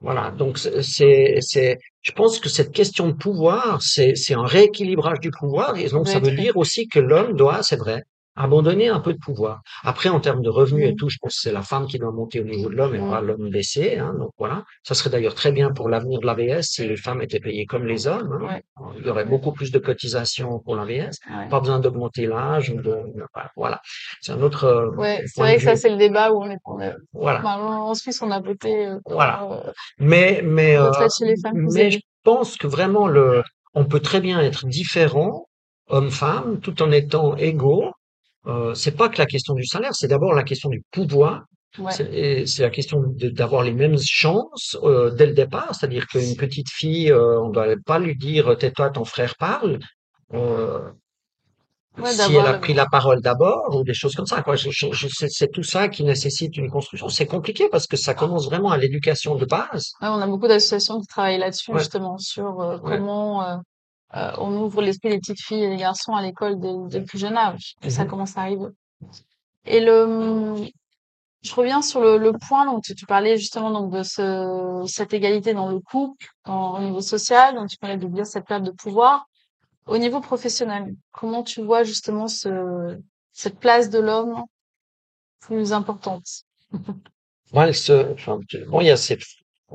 voilà, 0.01 0.29
donc 0.29 0.59
c'est, 0.59 1.37
c'est, 1.39 1.79
je 2.01 2.11
pense 2.11 2.39
que 2.39 2.49
cette 2.49 2.73
question 2.73 3.07
de 3.07 3.13
pouvoir, 3.13 3.81
c'est, 3.81 4.13
c'est 4.15 4.33
un 4.35 4.45
rééquilibrage 4.45 5.19
du 5.21 5.31
pouvoir, 5.31 5.77
et 5.77 5.87
donc 5.87 6.09
ça 6.09 6.19
veut 6.19 6.35
dire 6.35 6.57
aussi 6.57 6.87
que 6.87 6.99
l'homme 6.99 7.33
doit, 7.33 7.63
c'est 7.63 7.77
vrai, 7.77 8.03
abandonner 8.35 8.89
un 8.89 8.99
peu 8.99 9.13
de 9.13 9.17
pouvoir. 9.19 9.61
Après, 9.83 10.09
en 10.09 10.19
termes 10.19 10.41
de 10.41 10.49
revenus 10.49 10.87
et 10.87 10.93
Mm, 10.93 10.95
tout, 10.95 11.09
je 11.09 11.17
pense 11.21 11.35
que 11.35 11.41
c'est 11.41 11.51
la 11.51 11.61
femme 11.61 11.87
qui 11.87 11.97
doit 11.99 12.11
monter 12.11 12.41
au 12.41 12.43
niveau 12.43 12.69
de 12.69 12.75
l'homme 12.75 12.95
et 12.95 12.99
pas 12.99 13.21
mm, 13.21 13.25
l'homme 13.25 13.49
baisser, 13.49 13.97
hein, 13.97 14.13
donc 14.19 14.31
voilà. 14.37 14.63
Ça 14.83 14.93
serait 14.95 15.09
d'ailleurs 15.09 15.35
très 15.35 15.51
bien 15.51 15.71
pour 15.71 15.89
l'avenir 15.89 16.19
de 16.19 16.25
l'AVS 16.25 16.63
si 16.63 16.87
les 16.87 16.97
femmes 16.97 17.21
étaient 17.21 17.39
payées 17.39 17.65
comme 17.65 17.85
les 17.85 18.07
hommes, 18.07 18.39
ouais, 18.43 18.63
hein. 18.77 18.83
Il 18.99 19.05
y 19.05 19.09
aurait 19.09 19.25
beaucoup 19.25 19.51
plus 19.53 19.71
de 19.71 19.79
cotisations 19.79 20.59
pour 20.59 20.75
l'AVS, 20.75 21.19
ouais. 21.29 21.49
pas 21.49 21.59
besoin 21.59 21.79
d'augmenter 21.79 22.25
l'âge, 22.27 22.73
de, 22.73 22.97
voilà. 23.55 23.79
C'est 24.21 24.31
un 24.33 24.41
autre 24.41 24.65
euh, 24.65 24.89
Ouais, 24.95 25.23
c'est 25.27 25.41
vrai 25.41 25.55
que 25.57 25.63
ça, 25.63 25.75
c'est 25.75 25.89
le 25.89 25.97
débat 25.97 26.31
où 26.31 26.43
on 26.43 26.49
est, 26.49 26.57
on 26.65 26.79
est, 26.79 26.93
Voilà. 27.13 27.39
bah, 27.39 27.57
en 27.57 27.93
Suisse, 27.93 28.21
on 28.21 28.31
a 28.31 28.39
voté 28.39 28.87
euh, 28.87 28.99
Voilà. 29.05 29.43
euh, 29.51 29.71
Mais, 29.99 30.41
mais, 30.43 30.75
euh, 30.77 30.87
retraite 30.87 31.11
chez 31.17 31.25
les 31.25 31.37
femmes 31.41 31.53
plus 31.53 31.73
mais 31.73 31.91
je 31.91 31.99
pense 32.23 32.57
que 32.57 32.67
vraiment 32.67 33.07
le, 33.07 33.43
on 33.73 33.85
peut 33.85 33.99
très 33.99 34.19
bien 34.19 34.39
être 34.41 34.65
différent, 34.67 35.47
homme-femme, 35.89 36.59
tout 36.61 36.81
en 36.81 36.91
étant 36.91 37.35
égaux. 37.37 37.91
Euh, 38.47 38.73
c'est 38.75 38.95
pas 38.95 39.09
que 39.09 39.17
la 39.17 39.25
question 39.25 39.53
du 39.55 39.65
salaire, 39.65 39.93
c'est 39.95 40.07
d'abord 40.07 40.33
la 40.33 40.43
question 40.43 40.69
du 40.69 40.81
pouvoir. 40.91 41.43
Ouais. 41.77 41.91
C'est 41.91 42.05
et 42.13 42.45
c'est 42.47 42.61
la 42.61 42.69
question 42.69 43.03
d'avoir 43.39 43.63
les 43.63 43.73
mêmes 43.73 43.97
chances 43.99 44.77
euh, 44.83 45.11
dès 45.11 45.25
le 45.25 45.33
départ, 45.33 45.75
c'est-à-dire 45.75 46.07
qu'une 46.07 46.35
petite 46.37 46.69
fille, 46.69 47.11
euh, 47.11 47.41
on 47.41 47.49
doit 47.49 47.67
pas 47.85 47.99
lui 47.99 48.15
dire 48.15 48.57
tais-toi, 48.57 48.91
ton 48.91 49.03
frère 49.05 49.35
parle. 49.37 49.79
Euh, 50.33 50.89
Ouais, 51.97 52.11
si 52.11 52.35
elle 52.35 52.45
a 52.45 52.55
pris 52.55 52.73
la 52.73 52.87
parole 52.87 53.21
d'abord 53.21 53.73
ou 53.73 53.85
des 53.85 53.93
choses 53.93 54.15
comme 54.15 54.25
ça, 54.25 54.41
quoi. 54.41 54.57
Je, 54.57 54.69
je- 54.69 54.91
je- 54.91 55.07
c'est 55.29 55.47
tout 55.49 55.63
ça 55.63 55.87
qui 55.87 56.03
nécessite 56.03 56.57
une 56.57 56.69
construction. 56.69 57.07
C'est 57.07 57.25
compliqué 57.25 57.69
parce 57.71 57.87
que 57.87 57.95
ça 57.95 58.13
commence 58.13 58.47
vraiment 58.49 58.69
à 58.71 58.77
l'éducation 58.77 59.35
de 59.35 59.45
base. 59.45 59.93
ouais, 60.01 60.09
on 60.09 60.19
a 60.19 60.27
beaucoup 60.27 60.49
d'associations 60.49 60.99
qui 60.99 61.07
travaillent 61.07 61.37
là-dessus, 61.39 61.71
Ouais, 61.71 61.79
justement, 61.79 62.17
sur 62.17 62.59
euh, 62.59 62.77
comment 62.79 63.43
euh, 63.47 63.55
euh, 64.15 64.31
on 64.39 64.55
ouvre 64.57 64.81
l'esprit 64.81 65.09
des 65.09 65.19
petites 65.19 65.41
filles 65.41 65.63
et 65.63 65.69
des 65.69 65.77
garçons 65.77 66.13
à 66.13 66.21
l'école 66.21 66.59
dès, 66.59 66.73
dès 66.89 66.99
le 66.99 67.05
plus 67.05 67.19
jeune 67.19 67.37
âge. 67.37 67.75
Ça 67.89 68.03
Mhm. 68.03 68.09
commence 68.09 68.37
à 68.37 68.41
arriver. 68.41 68.67
Et 69.65 69.79
le, 69.81 70.55
je 71.41 71.53
reviens 71.55 71.81
sur 71.81 72.01
le, 72.01 72.17
le 72.17 72.33
point 72.33 72.65
dont 72.65 72.79
tu, 72.81 72.95
tu 72.95 73.05
parlais 73.05 73.37
justement 73.37 73.71
donc 73.71 73.91
de 73.91 74.03
ce, 74.03 74.83
cette 74.87 75.13
égalité 75.13 75.53
dans 75.53 75.69
le 75.69 75.79
couple, 75.79 76.27
dans, 76.45 76.77
au 76.77 76.81
niveau 76.81 77.01
social, 77.01 77.55
dont 77.55 77.65
tu 77.67 77.77
parlais 77.77 77.97
de 77.97 78.07
bien 78.07 78.25
cette 78.25 78.45
perte 78.45 78.63
de 78.63 78.71
pouvoir. 78.71 79.25
Au 79.87 79.97
niveau 79.97 80.21
professionnel, 80.21 80.95
comment 81.11 81.43
tu 81.43 81.61
vois 81.63 81.83
justement 81.83 82.27
ce, 82.27 82.97
cette 83.33 83.59
place 83.59 83.89
de 83.89 83.99
l'homme 83.99 84.43
plus 85.41 85.73
importante? 85.73 86.25
Moi, 87.53 87.67
elle 87.67 87.75
se, 87.75 88.13
enfin, 88.13 88.39
tu- 88.47 88.65
bon, 88.65 88.81
il 88.81 88.87
y 88.87 88.91
a 88.91 88.97
cette, 88.97 89.21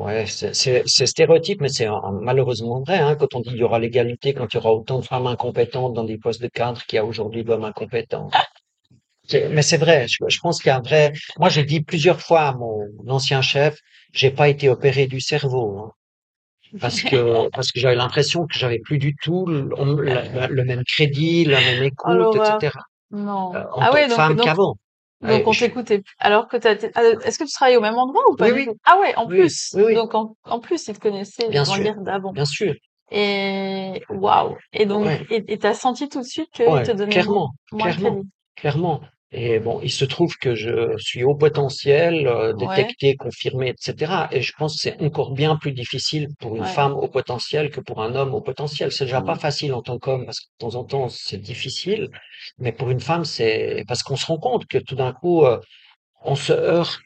ouais, 0.04 0.26
c'est 0.26 1.06
stéréotype, 1.06 1.60
mais 1.60 1.68
c'est 1.68 1.88
malheureusement 2.22 2.80
vrai, 2.82 2.98
hein, 2.98 3.16
quand 3.16 3.34
on 3.34 3.40
dit 3.40 3.50
qu'il 3.50 3.58
y 3.58 3.62
aura 3.64 3.78
l'égalité, 3.78 4.34
quand 4.34 4.52
il 4.52 4.56
y 4.56 4.58
aura 4.58 4.72
autant 4.72 4.98
de 5.00 5.04
femmes 5.04 5.26
incompétentes 5.26 5.94
dans 5.94 6.04
des 6.04 6.18
postes 6.18 6.42
de 6.42 6.48
cadre 6.48 6.82
qu'il 6.84 6.96
y 6.96 6.98
a 7.00 7.04
aujourd'hui 7.04 7.44
d'hommes 7.44 7.64
incompétents. 7.64 8.30
Mais 9.32 9.62
c'est 9.62 9.76
vrai, 9.76 10.06
je, 10.08 10.16
je 10.28 10.38
pense 10.40 10.58
qu'il 10.58 10.68
y 10.68 10.72
a 10.72 10.76
un 10.78 10.82
vrai, 10.82 11.12
moi, 11.38 11.48
j'ai 11.48 11.64
dit 11.64 11.80
plusieurs 11.82 12.20
fois 12.20 12.42
à 12.42 12.52
mon 12.54 12.80
ancien 13.08 13.42
chef, 13.42 13.78
j'ai 14.12 14.30
pas 14.30 14.48
été 14.48 14.68
opéré 14.68 15.06
du 15.06 15.20
cerveau, 15.20 15.78
hein, 15.78 15.92
parce 16.80 17.00
que, 17.02 17.48
parce 17.52 17.72
que 17.72 17.80
j'avais 17.80 17.96
l'impression 17.96 18.46
que 18.46 18.58
j'avais 18.58 18.80
plus 18.80 18.98
du 18.98 19.14
tout 19.22 19.46
le, 19.46 20.64
même 20.64 20.84
crédit, 20.84 21.44
la 21.44 21.60
même 21.60 21.82
Oh 22.04 22.12
écoute, 22.12 22.36
etc., 22.36 22.72
Non. 23.12 23.54
euh, 23.54 23.64
en 23.72 23.80
Ah 23.80 23.86
tant 23.88 23.94
ouais, 23.94 24.04
que 24.04 24.08
donc, 24.08 24.16
femme 24.16 24.36
qu'avant. 24.36 24.76
Donc 25.22 25.46
on 25.46 25.52
je- 25.52 25.60
t'écoutait. 25.66 26.02
Alors 26.18 26.48
que 26.48 26.56
t'as, 26.56 26.76
ah, 26.94 27.02
est-ce 27.24 27.38
que 27.38 27.44
tu 27.44 27.52
travailles 27.52 27.76
au 27.76 27.80
même 27.80 27.96
endroit 27.98 28.22
ou 28.30 28.36
pas 28.36 28.50
oui, 28.50 28.66
oui? 28.68 28.68
Ah 28.84 28.98
ouais, 29.00 29.14
en 29.16 29.26
oui, 29.26 29.36
plus. 29.36 29.74
oui, 29.74 29.82
oui, 29.82 29.94
Donc 29.94 30.14
en, 30.14 30.36
en 30.44 30.60
plus, 30.60 30.88
ils 30.88 30.94
te 30.94 31.00
connaissaient, 31.00 31.50
bien 31.50 31.64
sûr, 31.64 31.94
d'avant. 31.96 32.32
bien 32.32 32.44
sûr, 32.44 32.74
Et 33.10 34.02
waouh. 34.10 34.56
Et 34.72 34.86
donc, 34.86 35.06
ouais. 35.06 35.26
et 35.30 35.58
t'as 35.58 35.74
senti 35.74 36.08
tout 36.08 36.20
de 36.20 36.26
suite 36.26 36.50
qu'ils 36.52 36.82
te 36.82 36.92
donnaient 36.92 37.20
clairement, 37.20 37.54
moins 37.72 37.92
clairement, 37.92 37.98
crédit? 38.12 38.28
clairement. 38.56 39.00
Et 39.32 39.60
bon, 39.60 39.80
il 39.82 39.90
se 39.92 40.04
trouve 40.04 40.34
que 40.38 40.54
je 40.56 40.96
suis 40.98 41.22
haut 41.22 41.36
potentiel, 41.36 42.26
euh, 42.26 42.52
Ouais, 42.52 42.84
détecté, 42.84 43.14
confirmé, 43.16 43.68
etc. 43.70 44.28
Et 44.32 44.42
je 44.42 44.52
pense 44.58 44.74
que 44.74 44.80
c'est 44.82 45.00
encore 45.02 45.32
bien 45.32 45.56
plus 45.56 45.72
difficile 45.72 46.28
pour 46.40 46.56
une 46.56 46.64
ouais. 46.64 46.68
femme 46.68 46.94
au 46.94 47.06
potentiel 47.08 47.70
que 47.70 47.80
pour 47.80 48.02
un 48.02 48.16
homme 48.16 48.34
au 48.34 48.40
potentiel. 48.40 48.90
C'est 48.92 49.04
déjà 49.04 49.22
pas 49.22 49.36
Mm. 49.36 49.38
facile 49.38 49.72
en 49.74 49.82
tant 49.82 49.98
qu'homme 50.00 50.24
parce 50.26 50.40
que 50.40 50.46
de 50.46 50.58
temps 50.58 50.74
en 50.74 50.84
temps 50.84 51.08
c'est 51.08 51.38
difficile, 51.38 52.08
mais 52.58 52.72
pour 52.72 52.90
une 52.90 53.00
femme 53.00 53.24
c'est 53.24 53.84
parce 53.86 54.02
qu'on 54.02 54.16
se 54.16 54.26
rend 54.26 54.38
compte 54.38 54.66
que 54.66 54.78
tout 54.78 54.96
d'un 54.96 55.12
coup 55.12 55.44
euh, 55.46 55.60
on 56.24 56.36
se 56.36 56.52
heurte 56.52 57.00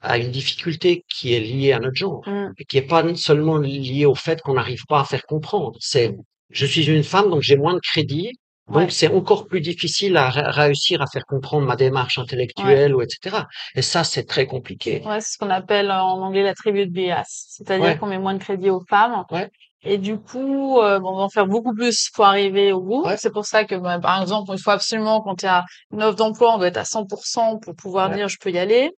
à 0.00 0.18
une 0.18 0.30
difficulté 0.30 1.04
qui 1.08 1.34
est 1.34 1.40
liée 1.40 1.72
à 1.72 1.78
notre 1.80 1.96
genre 1.96 2.22
Mm. 2.26 2.52
et 2.58 2.64
qui 2.64 2.76
est 2.78 2.82
pas 2.86 3.02
seulement 3.16 3.58
liée 3.58 4.06
au 4.06 4.14
fait 4.14 4.40
qu'on 4.42 4.54
n'arrive 4.54 4.84
pas 4.88 5.00
à 5.00 5.04
faire 5.04 5.24
comprendre. 5.26 5.76
C'est 5.80 6.14
je 6.50 6.66
suis 6.66 6.86
une 6.86 7.02
femme 7.04 7.30
donc 7.30 7.42
j'ai 7.42 7.56
moins 7.56 7.74
de 7.74 7.80
crédit, 7.80 8.30
donc 8.68 8.76
Ouais, 8.78 8.90
c'est 8.90 9.08
encore 9.08 9.46
plus 9.46 9.60
difficile 9.60 10.16
à 10.16 10.28
ré- 10.30 10.42
réussir 10.50 11.00
à 11.02 11.06
faire 11.06 11.24
comprendre 11.26 11.66
ma 11.66 11.76
démarche 11.76 12.18
ouais. 12.18 12.24
intellectuelle 12.24 12.94
ou 12.94 13.02
etc. 13.02 13.46
Et 13.74 13.82
ça 13.82 14.02
c'est 14.04 14.24
très 14.24 14.46
compliqué. 14.46 15.02
Ouais, 15.06 15.20
c'est 15.20 15.34
ce 15.34 15.38
qu'on 15.38 15.50
appelle 15.50 15.90
en 15.90 16.20
anglais 16.20 16.42
la 16.42 16.54
tribu 16.54 16.86
de 16.86 16.90
bias. 16.90 17.46
C'est-à-dire 17.50 17.84
Ouais, 17.86 17.98
qu'on 17.98 18.06
met 18.06 18.18
moins 18.18 18.34
de 18.34 18.42
crédit 18.42 18.70
aux 18.70 18.82
femmes. 18.88 19.24
ouais, 19.30 19.50
Et 19.82 19.98
du 19.98 20.18
coup, 20.18 20.80
euh, 20.80 20.98
on 21.04 21.16
va 21.16 21.22
en 21.22 21.28
faire 21.28 21.46
beaucoup 21.46 21.72
plus 21.74 22.10
pour 22.14 22.24
arriver 22.24 22.72
au 22.72 22.80
bout. 22.80 23.04
C'est 23.18 23.30
pour 23.32 23.46
ça 23.46 23.64
que, 23.64 23.76
bah, 23.76 24.00
par 24.00 24.20
exemple, 24.20 24.50
il 24.52 24.60
faut 24.60 24.70
absolument, 24.70 25.20
quand 25.22 25.42
il 25.42 25.46
y 25.46 25.48
a 25.48 25.64
une 25.92 26.02
offre 26.02 26.16
d'emploi, 26.16 26.54
on 26.54 26.58
doit 26.58 26.66
être 26.66 26.76
à 26.76 26.84
100% 26.84 27.58
pour 27.58 27.74
pouvoir 27.76 28.10
dire 28.10 28.28
je 28.28 28.38
peux 28.40 28.50
y 28.50 28.58
aller. 28.58 28.90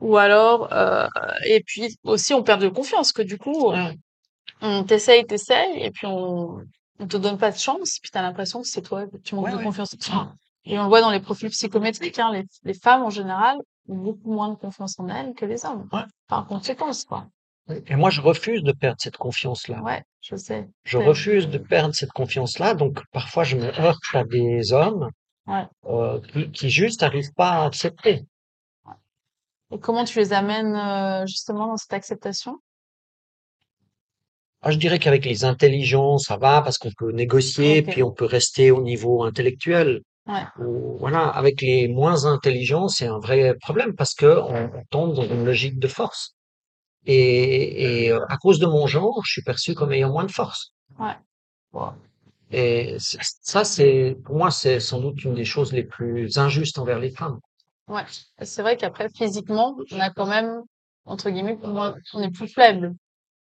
Ou 0.00 0.16
alors, 0.16 0.72
euh, 0.72 1.06
et 1.46 1.62
puis 1.66 1.96
aussi, 2.04 2.34
on 2.34 2.42
perd 2.42 2.62
de 2.62 2.68
confiance, 2.68 3.12
que 3.12 3.22
du 3.22 3.38
coup, 3.38 3.72
on 4.60 4.84
t'essaye, 4.84 5.26
t'essaye, 5.26 5.82
et 5.82 5.90
puis 5.90 6.06
on, 6.06 6.58
on 6.98 7.06
te 7.06 7.16
donne 7.16 7.38
pas 7.38 7.50
de 7.50 7.56
chance, 7.58 7.98
puis 8.02 8.10
t'as 8.10 8.22
l'impression 8.22 8.60
que 8.62 8.68
c'est 8.68 8.82
toi, 8.82 9.06
tu 9.24 9.34
manques 9.34 9.46
ouais, 9.46 9.52
de 9.52 9.56
ouais, 9.58 9.64
confiance. 9.64 9.94
Et 10.64 10.78
on 10.78 10.82
le 10.82 10.88
voit 10.88 11.00
dans 11.00 11.10
les 11.10 11.20
profils 11.20 11.48
psychométriques, 11.50 12.18
hein, 12.18 12.30
les, 12.32 12.44
les 12.64 12.74
femmes 12.74 13.02
en 13.02 13.10
général 13.10 13.56
ont 13.88 13.96
beaucoup 13.96 14.32
moins 14.32 14.50
de 14.50 14.56
confiance 14.56 14.98
en 14.98 15.08
elles 15.08 15.34
que 15.34 15.46
les 15.46 15.64
hommes. 15.64 15.88
ouais. 15.92 16.02
Par 16.28 16.46
conséquence, 16.46 17.04
quoi. 17.04 17.26
Et 17.86 17.96
moi 17.96 18.10
je 18.10 18.20
refuse 18.20 18.62
de 18.62 18.72
perdre 18.72 18.96
cette 19.00 19.16
confiance-là. 19.18 19.80
Ouais, 19.82 20.02
je 20.22 20.36
sais. 20.36 20.68
Je 20.84 20.96
refuse 20.98 21.48
de 21.48 21.58
perdre 21.58 21.94
cette 21.94 22.12
confiance-là, 22.12 22.74
donc 22.74 23.00
parfois 23.12 23.44
je 23.44 23.56
me 23.56 23.66
heurte 23.80 24.02
à 24.14 24.24
des 24.24 24.72
hommes 24.72 25.08
Ouais. 25.46 25.66
euh, 25.86 26.20
qui, 26.20 26.50
qui 26.50 26.68
juste 26.70 27.00
n'arrivent 27.02 27.32
pas 27.34 27.50
à 27.62 27.66
accepter. 27.66 28.26
Et 29.70 29.78
comment 29.78 30.04
tu 30.04 30.18
les 30.18 30.32
amènes 30.32 30.74
euh, 30.76 31.26
justement 31.26 31.66
dans 31.66 31.76
cette 31.76 31.92
acceptation? 31.92 32.56
Ah, 34.62 34.70
je 34.72 34.78
dirais 34.78 34.98
qu'avec 34.98 35.24
les 35.24 35.44
intelligents, 35.44 36.18
ça 36.18 36.36
va 36.36 36.62
parce 36.62 36.78
qu'on 36.78 36.90
peut 36.96 37.12
négocier, 37.12 37.82
puis 37.82 38.02
on 38.02 38.10
peut 38.12 38.24
rester 38.24 38.70
au 38.70 38.82
niveau 38.82 39.22
intellectuel. 39.22 40.00
Ouais. 40.26 40.42
Ou, 40.58 40.96
voilà, 40.98 41.28
avec 41.28 41.60
les 41.62 41.88
moins 41.88 42.24
intelligents, 42.26 42.88
c'est 42.88 43.06
un 43.06 43.18
vrai 43.18 43.54
problème 43.60 43.94
parce 43.94 44.14
que 44.14 44.26
on, 44.26 44.64
on 44.76 44.82
tombe 44.90 45.14
dans 45.14 45.22
une 45.22 45.44
logique 45.44 45.78
de 45.78 45.88
force. 45.88 46.34
Et, 47.06 48.04
et 48.06 48.12
à 48.12 48.36
cause 48.36 48.58
de 48.58 48.66
mon 48.66 48.86
genre, 48.86 49.22
je 49.24 49.32
suis 49.32 49.42
perçu 49.42 49.74
comme 49.74 49.92
ayant 49.92 50.10
moins 50.10 50.24
de 50.24 50.30
force. 50.32 50.72
Ouais. 50.98 51.16
Voilà. 51.72 51.96
Et 52.50 52.96
ça, 52.98 53.64
c'est 53.64 54.16
pour 54.24 54.36
moi, 54.36 54.50
c'est 54.50 54.80
sans 54.80 55.00
doute 55.00 55.22
une 55.24 55.34
des 55.34 55.44
choses 55.44 55.72
les 55.72 55.84
plus 55.84 56.36
injustes 56.38 56.78
envers 56.78 56.98
les 56.98 57.10
femmes. 57.10 57.38
Ouais. 57.86 58.02
C'est 58.42 58.62
vrai 58.62 58.76
qu'après, 58.76 59.08
physiquement, 59.16 59.76
on 59.92 60.00
a 60.00 60.10
quand 60.10 60.26
même, 60.26 60.62
entre 61.04 61.30
guillemets, 61.30 61.58
moins- 61.62 61.94
on 62.14 62.22
est 62.22 62.30
plus 62.30 62.48
faible. 62.48 62.94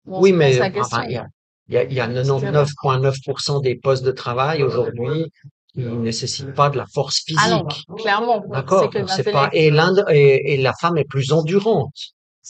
On 0.07 0.21
Oui, 0.21 0.31
mais 0.31 0.59
enfin, 0.79 1.03
il 1.05 1.11
y 1.13 1.17
a, 1.17 1.27
il 1.67 1.73
y 1.75 1.77
a, 1.77 1.83
il 1.83 1.93
y 1.93 1.99
a 1.99 2.07
Si 2.23 2.29
tu 2.39 2.45
veux 2.45 2.51
pas. 2.51 2.63
99,9% 2.63 3.61
des 3.61 3.75
postes 3.75 4.03
de 4.03 4.11
travail 4.11 4.63
aujourd'hui 4.63 5.31
qui 5.73 5.81
ne 5.81 5.89
nécessitent 5.91 6.53
pas 6.53 6.69
de 6.69 6.77
la 6.77 6.85
force 6.87 7.23
Ah 7.37 7.49
non, 7.49 7.67
physique. 7.69 7.85
clairement, 7.97 8.43
D'accord? 8.49 8.91
C'est 9.07 9.31
pas, 9.31 9.49
et 9.53 9.69
l'Inde, 9.69 10.05
et, 10.09 10.53
et 10.53 10.57
la 10.57 10.73
femme 10.79 10.97
est 10.97 11.03
plus 11.07 11.31
endurante. 11.31 11.93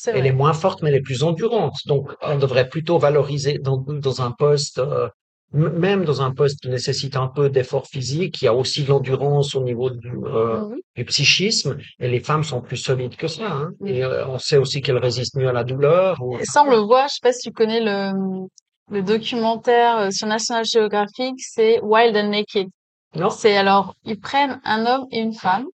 Elle 0.06 0.28
est 0.28 0.32
moins 0.32 0.54
forte, 0.54 0.84
mais 0.84 0.90
elle 0.90 0.96
est 0.96 1.02
plus 1.02 1.24
endurante. 1.24 1.76
Donc, 1.88 2.12
on 2.22 2.38
devrait 2.38 2.70
plutôt 2.70 3.00
valoriser 3.00 3.58
dans, 3.58 3.78
dans 3.78 4.22
un 4.22 4.32
poste, 4.32 4.78
euh, 4.78 5.10
même 5.54 6.04
dans 6.04 6.22
un 6.22 6.32
poste 6.32 6.62
qui 6.62 6.70
nécessite 6.70 7.16
un 7.16 7.28
peu 7.28 7.50
d'effort 7.50 7.88
physique, 7.88 8.42
il 8.42 8.46
y 8.46 8.48
a 8.48 8.54
aussi 8.54 8.84
de 8.84 8.90
l'endurance 8.90 9.56
au 9.56 9.62
niveau 9.62 9.90
du, 9.90 10.12
euh, 10.26 10.76
du 10.96 11.06
psychisme, 11.06 11.78
et 12.00 12.10
les 12.10 12.20
femmes 12.20 12.44
sont 12.44 12.62
plus 12.62 12.78
solides 12.78 13.16
que 13.16 13.28
ça. 13.28 13.52
Hein. 13.52 13.72
Et 13.86 14.04
euh, 14.04 14.28
on 14.28 14.40
sait 14.40 14.58
aussi 14.58 14.82
qu'elles 14.82 14.98
résistent 14.98 15.38
mieux 15.38 15.48
à 15.48 15.54
la 15.54 15.64
douleur. 15.64 16.22
Ou, 16.22 16.38
Et 16.38 16.46
ça, 16.46 16.64
on 16.64 16.70
le 16.70 16.78
voit, 16.78 17.08
je 17.08 17.14
sais 17.14 17.20
pas 17.22 17.34
si 17.34 17.50
tu 17.50 17.54
connais 17.54 17.80
le, 17.80 18.48
le 18.90 19.02
documentaire 19.02 19.98
euh, 19.98 20.12
sur 20.12 20.28
National 20.28 20.66
Geographic, 20.66 21.36
c'est 21.40 21.80
Wild 21.82 22.16
and 22.16 22.30
Naked. 22.30 22.68
Non? 23.16 23.30
C'est 23.30 23.56
alors, 23.56 23.96
ils 24.04 24.20
prennent 24.20 24.60
un 24.64 24.86
homme 24.86 25.06
et 25.12 25.20
une 25.20 25.34
femme 25.34 25.66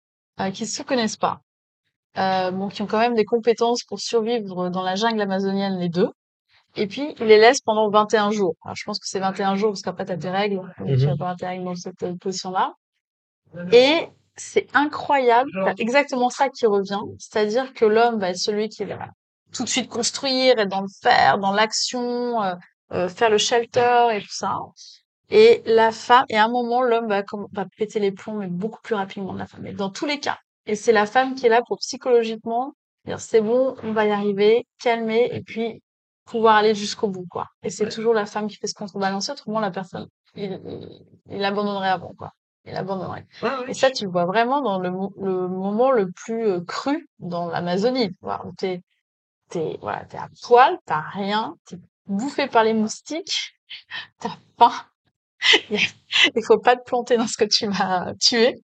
euh, 0.41 0.51
qui 0.51 0.67
se 0.67 0.83
connaissent 0.83 1.17
pas, 1.17 1.41
euh, 2.19 2.51
bon, 2.51 2.69
qui 2.69 2.83
ont 2.83 2.87
quand 2.87 2.99
même 2.99 3.15
des 3.15 3.25
compétences 3.25 3.85
pour 3.85 4.01
survivre 4.01 4.69
dans 4.71 4.83
la 4.83 4.95
jungle 4.95 5.21
amazonienne, 5.21 5.79
les 5.79 5.89
deux. 5.89 6.09
Et 6.77 6.87
puis, 6.87 7.15
ils 7.21 7.27
les 7.27 7.39
laissent 7.39 7.61
pendant 7.61 7.91
21 7.91 8.31
jours. 8.31 8.57
Alors, 8.65 8.77
je 8.77 8.85
pense 8.85 8.99
que 8.99 9.07
c'est 9.07 9.21
21 9.21 9.57
jours 9.57 9.71
parce 9.71 9.83
qu'après, 9.83 10.05
t'as 10.05 10.17
tes 10.17 10.31
règles. 10.31 10.57
Donc, 10.57 10.89
tu 10.89 11.07
vas 11.07 11.17
pas 11.17 11.35
règles 11.35 11.65
dans 11.65 11.75
cette 11.75 12.03
euh, 12.03 12.15
position-là. 12.17 12.75
Et 13.73 14.09
c'est 14.37 14.67
incroyable. 14.75 15.51
T'as 15.55 15.75
exactement 15.79 16.31
ça 16.31 16.49
qui 16.49 16.67
revient. 16.67 17.01
C'est-à-dire 17.19 17.75
que 17.75 17.85
l'homme 17.85 18.19
va 18.19 18.31
être 18.31 18.39
celui 18.39 18.69
qui 18.69 18.85
va 18.85 19.09
tout 19.53 19.65
de 19.65 19.69
suite 19.69 19.89
construire, 19.89 20.59
être 20.59 20.69
dans 20.69 20.81
le 20.81 20.89
faire, 21.03 21.39
dans 21.39 21.53
l'action, 21.53 22.43
euh, 22.43 22.55
euh, 22.93 23.09
faire 23.09 23.29
le 23.29 23.39
shelter 23.39 24.09
et 24.15 24.21
tout 24.23 24.33
ça. 24.33 24.59
Et 25.29 25.63
la 25.67 25.93
femme, 25.93 26.25
et 26.31 26.37
à 26.37 26.45
un 26.45 26.49
moment, 26.49 26.83
l'homme 26.83 27.09
va, 27.09 27.23
va 27.53 27.67
péter 27.77 28.01
les 28.01 28.13
plombs, 28.13 28.35
mais 28.35 28.49
beaucoup 28.49 28.81
plus 28.83 28.95
rapidement 28.95 29.35
que 29.35 29.39
la 29.39 29.47
femme. 29.47 29.61
Mais 29.63 29.73
dans 29.73 29.91
tous 29.91 30.07
les 30.07 30.21
cas. 30.21 30.39
Et 30.67 30.75
c'est 30.75 30.93
la 30.93 31.07
femme 31.07 31.35
qui 31.35 31.47
est 31.47 31.49
là 31.49 31.61
pour 31.67 31.79
psychologiquement 31.79 32.75
dire 33.05 33.21
c'est 33.21 33.41
bon, 33.41 33.75
on 33.83 33.93
va 33.93 34.07
y 34.07 34.11
arriver, 34.11 34.67
calmer, 34.81 35.29
et 35.33 35.43
puis 35.43 35.83
pouvoir 36.25 36.57
aller 36.57 36.75
jusqu'au 36.75 37.09
bout, 37.09 37.27
quoi. 37.31 37.49
Et 37.63 37.71
c'est 37.71 37.89
toujours 37.89 38.15
la 38.15 38.27
femme 38.27 38.49
qui 38.49 38.57
fait 38.57 38.67
ce 38.67 38.75
contrebalancer, 38.75 39.33
autrement 39.33 39.61
la 39.61 39.71
personne, 39.71 40.09
il, 40.35 40.61
il, 40.67 41.37
il 41.37 41.45
abandonnerait 41.45 41.89
avant, 41.89 42.15
quoi. 42.15 42.33
Il 42.65 42.77
abandonnerait. 42.77 43.27
Ouais, 43.43 43.51
Et 43.69 43.75
ça, 43.75 43.91
tu 43.91 44.05
le 44.05 44.11
vois 44.11 44.25
vraiment 44.25 44.61
dans 44.63 44.79
le, 44.79 44.91
mo- 44.91 45.13
le 45.21 45.49
moment 45.49 45.91
le 45.91 46.11
plus 46.13 46.45
euh, 46.47 46.61
cru 46.65 47.09
dans 47.19 47.49
l'Amazonie, 47.49 48.11
t'es, 48.59 48.83
t'es, 49.51 49.79
voilà, 49.83 50.05
t'es 50.07 50.19
à 50.19 50.29
poil, 50.43 50.79
t'as 50.87 51.01
rien, 51.01 51.57
t'es 51.67 51.79
bouffé 52.07 52.49
par 52.49 52.65
les 52.65 52.75
moustiques, 52.75 53.55
t'as 54.21 54.37
faim, 54.59 54.73
il 55.71 56.45
faut 56.47 56.59
pas 56.59 56.77
te 56.77 56.85
planter 56.85 57.17
dans 57.17 57.27
ce 57.27 57.37
que 57.37 57.45
tu 57.45 57.67
vas 57.69 58.15
tuer. 58.21 58.57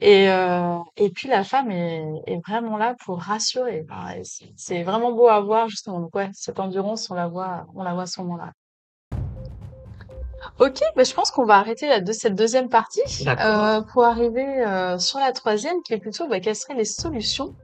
Et, 0.00 0.30
euh, 0.30 0.78
et 0.96 1.10
puis 1.10 1.28
la 1.28 1.44
femme 1.44 1.70
est, 1.70 2.04
est 2.26 2.40
vraiment 2.46 2.76
là 2.76 2.94
pour 3.04 3.18
rassurer. 3.20 3.84
Enfin, 3.88 4.20
c'est 4.56 4.82
vraiment 4.82 5.12
beau 5.12 5.28
à 5.28 5.40
voir 5.40 5.68
justement. 5.68 6.00
Donc 6.00 6.14
ouais, 6.14 6.30
cette 6.32 6.60
endurance, 6.60 7.10
on 7.10 7.14
la 7.14 7.28
voit, 7.28 7.66
on 7.74 7.82
la 7.82 7.94
voit 7.94 8.04
à 8.04 8.06
ce 8.06 8.20
moment-là. 8.22 8.52
Ok, 10.58 10.80
bah 10.94 11.04
je 11.04 11.12
pense 11.12 11.30
qu'on 11.30 11.44
va 11.44 11.56
arrêter 11.56 12.00
de 12.00 12.12
cette 12.12 12.34
deuxième 12.34 12.68
partie 12.68 13.02
euh, 13.26 13.82
pour 13.82 14.04
arriver 14.04 14.64
euh, 14.64 14.98
sur 14.98 15.18
la 15.18 15.32
troisième, 15.32 15.82
qui 15.82 15.92
est 15.94 15.98
plutôt 15.98 16.28
bah, 16.28 16.40
quelles 16.40 16.56
seraient 16.56 16.74
les 16.74 16.84
solutions 16.84 17.54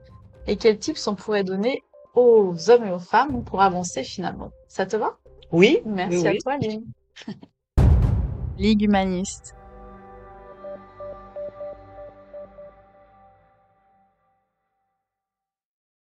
et 0.47 0.57
quels 0.57 0.77
tips 0.77 1.07
on 1.07 1.15
pourrait 1.15 1.43
donner 1.43 1.81
aux 2.13 2.53
hommes 2.69 2.85
et 2.85 2.91
aux 2.91 2.99
femmes 2.99 3.43
pour 3.43 3.61
avancer 3.61 4.03
finalement. 4.03 4.51
Ça 4.67 4.85
te 4.85 4.95
va? 4.95 5.17
Oui, 5.51 5.79
oui, 5.85 5.91
Merci 5.93 6.27
à 6.27 6.31
oui. 6.31 6.37
toi, 6.39 6.57
Lynn. 6.57 6.83
Ligue 8.57 8.83
humaniste. 8.83 9.55